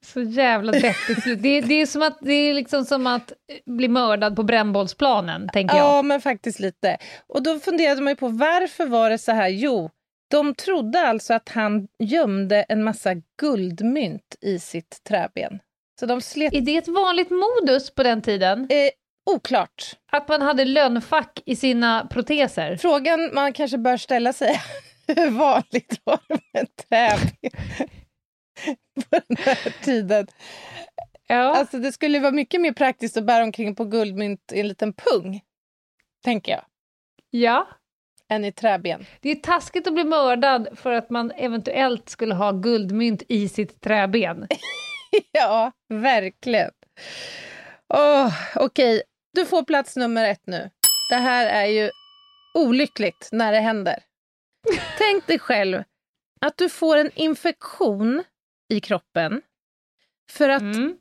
[0.05, 1.41] Så jävla deppigt slut.
[1.41, 3.31] Det, det, är som att, det är liksom som att
[3.65, 5.85] bli mördad på brännbollsplanen, tänker jag.
[5.85, 6.97] Ja, men faktiskt lite.
[7.27, 9.49] Och då funderade man ju på varför var det så här?
[9.49, 9.89] Jo,
[10.31, 15.59] de trodde alltså att han gömde en massa guldmynt i sitt träben.
[15.99, 16.53] Så de slet...
[16.53, 18.67] Är det ett vanligt modus på den tiden?
[18.69, 18.89] Eh,
[19.35, 19.95] oklart.
[20.11, 22.77] Att man hade lönnfack i sina proteser?
[22.77, 24.61] Frågan man kanske bör ställa sig
[25.07, 27.51] hur vanligt var det med träben?
[29.09, 30.27] på den här tiden.
[31.27, 31.55] Ja.
[31.55, 34.93] Alltså det skulle vara mycket mer praktiskt att bära omkring på guldmynt i en liten
[34.93, 35.41] pung,
[36.23, 36.63] tänker jag,
[37.29, 37.67] ja.
[38.31, 39.05] Än i träben.
[39.21, 43.81] Det är taskigt att bli mördad för att man eventuellt skulle ha guldmynt i sitt
[43.81, 44.47] träben.
[45.31, 46.71] ja, verkligen.
[47.93, 49.03] Oh, Okej,
[49.33, 50.69] du får plats nummer ett nu.
[51.09, 51.89] Det här är ju
[52.53, 54.03] olyckligt när det händer.
[54.97, 55.83] Tänk dig själv
[56.41, 58.23] att du får en infektion
[58.69, 59.41] i kroppen
[60.31, 60.97] för att Mm.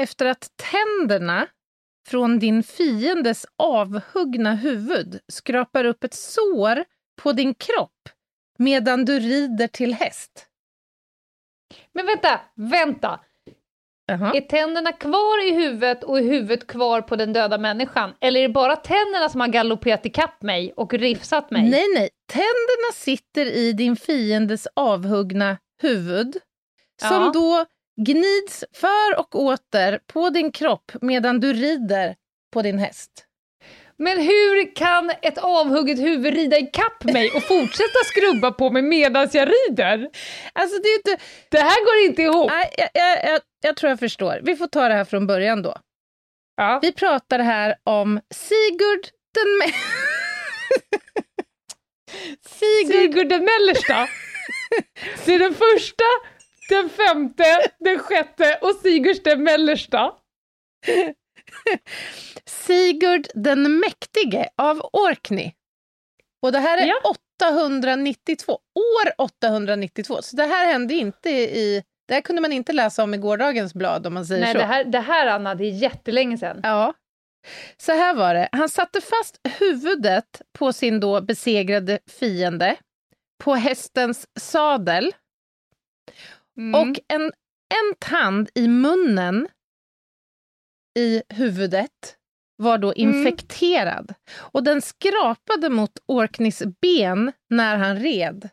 [0.00, 1.46] efter att tänderna
[2.06, 6.84] från din fiendes avhuggna huvud skrapar upp ett sår
[7.22, 8.08] på din kropp
[8.58, 10.46] medan du rider till häst.
[11.94, 13.20] Men vänta, vänta!
[14.06, 14.32] Jaha.
[14.36, 18.14] Är tänderna kvar i huvudet och är huvudet kvar på den döda människan?
[18.20, 21.70] Eller är det bara tänderna som har galopperat ikapp mig och rifsat mig?
[21.70, 22.10] Nej, nej.
[22.32, 26.36] Tänderna sitter i din fiendes avhuggna huvud
[27.00, 27.30] som Ja.
[27.34, 27.66] då
[28.04, 32.14] gnids för och åter på din kropp medan du rider
[32.52, 33.26] på din häst.
[33.96, 39.28] Men hur kan ett avhugget huvud rida ikapp mig och fortsätta skrubba på mig medan
[39.32, 40.08] jag rider?
[40.52, 41.24] Alltså, det är inte...
[41.48, 42.50] Det här går inte ihop.
[42.50, 44.40] Nej, jag, jag, jag, jag tror jag förstår.
[44.42, 45.76] Vi får ta det här från början då.
[46.56, 46.78] Ja.
[46.82, 49.72] Vi pratar här om Sigurd den...
[52.48, 53.00] Sigurd...
[53.02, 54.08] Sigurd den mellersta.
[55.24, 56.04] Det är den första,
[56.72, 57.44] den femte,
[57.78, 60.12] den sjätte och Sigurd den mellersta.
[62.46, 65.52] Sigurd den mäktige av Orkney.
[66.42, 67.14] Och det här är Ja.
[67.38, 70.22] 892, år 892.
[70.22, 71.82] Så det här hände inte i...
[72.08, 74.58] Det här kunde man inte läsa om i gårdagens blad om man säger Nej, så.
[74.58, 76.60] det här, det här Anna, det är jättelänge sedan.
[76.62, 76.94] Ja.
[77.76, 78.48] Så här var det.
[78.52, 82.76] Han satte fast huvudet på sin då besegrade fiende
[83.44, 85.12] på hästens sadel
[86.58, 86.80] Mm.
[86.80, 87.22] och en,
[87.68, 89.48] en tand i munnen
[90.98, 92.16] i huvudet
[92.56, 94.14] var då infekterad.
[94.36, 98.48] Och den skrapade mot Orkneys ben när han red.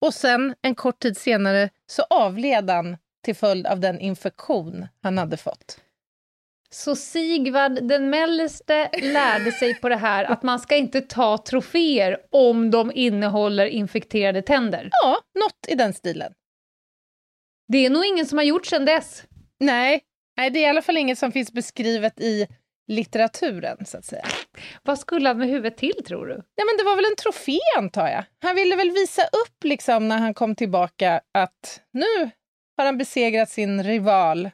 [0.00, 5.18] Och sen, en kort tid senare, så avled han till följd av den infektion han
[5.18, 5.80] hade fått.
[6.70, 12.18] Så Sigvard den mellerste lärde sig på det här att man ska inte ta troféer
[12.30, 14.88] om de innehåller infekterade tänder.
[15.02, 16.32] Ja, något i den stilen.
[17.68, 19.22] Det är nog ingen som har gjort sedan dess.
[19.60, 20.00] Nej,
[20.36, 22.46] nej, det är i alla fall inget som finns beskrivet i
[22.86, 24.24] litteraturen, så att säga.
[24.82, 26.32] Vad skulle han med huvudet till, tror du?
[26.34, 28.24] Ja, men det var väl en trofé, antar jag.
[28.42, 32.30] Han ville väl visa upp, liksom, när han kom tillbaka, att nu
[32.76, 34.50] har han besegrat sin rival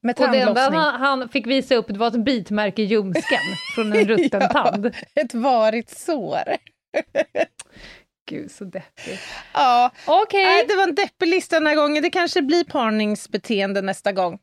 [0.00, 0.80] med Och det enda tandlossning.
[0.80, 3.38] han, han fick visa upp det var ett bitmärke i ljumsken
[3.74, 4.48] från en rutten Ja.
[4.48, 4.94] tand.
[5.14, 6.42] Ett varigt sår.
[8.28, 9.22] Gud, så deppigt.
[9.54, 10.44] Ja, Okej.
[10.44, 12.02] nej, det var en deppig lista den här gången.
[12.02, 14.38] Det kanske blir parningsbeteende nästa gång.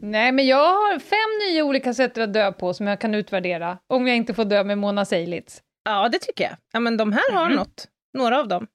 [0.00, 3.78] Nej, men jag har fem nya olika sätt att dö på som jag kan utvärdera,
[3.86, 5.62] om jag inte får dö med Mona Seilitz.
[5.84, 6.56] Ja, det tycker jag.
[6.72, 7.88] Ja, men de här har något.
[8.14, 8.66] Några av dem.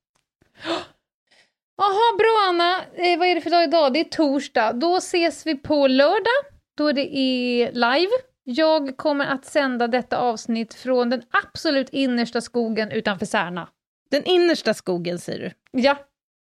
[1.78, 2.82] Jaha, bra Anna.
[2.96, 3.94] Eh, vad är det för dag idag?
[3.94, 4.74] Det är torsdag.
[4.74, 6.44] Då ses vi på lördag,
[6.78, 8.12] då det är live.
[8.44, 13.70] Jag kommer att sända detta avsnitt från den absolut innersta skogen utanför Särna.
[14.14, 15.80] Den innersta skogen, säger du.
[15.82, 15.98] Ja,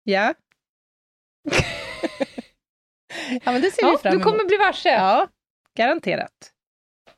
[0.04, 0.34] Ja.
[3.44, 4.22] ja, men det ser vi ja fram du emot.
[4.24, 4.88] kommer bli varse.
[4.88, 5.28] Ja,
[5.76, 6.52] garanterat.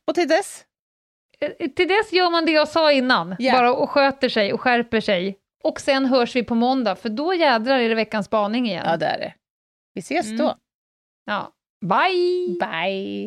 [0.06, 0.64] Och till dess?
[1.40, 3.52] Eh, Till dess gör man det jag sa innan, Ja.
[3.52, 5.38] bara och sköter sig och skärper sig.
[5.64, 8.84] Och sen hörs vi på måndag, för då jädrar är det veckans spaning igen.
[8.86, 9.34] Ja, det är det.
[9.94, 10.36] Vi ses Mm.
[10.38, 10.56] då.
[11.24, 11.52] Ja.
[11.86, 12.58] Bye!
[12.60, 13.26] Bye!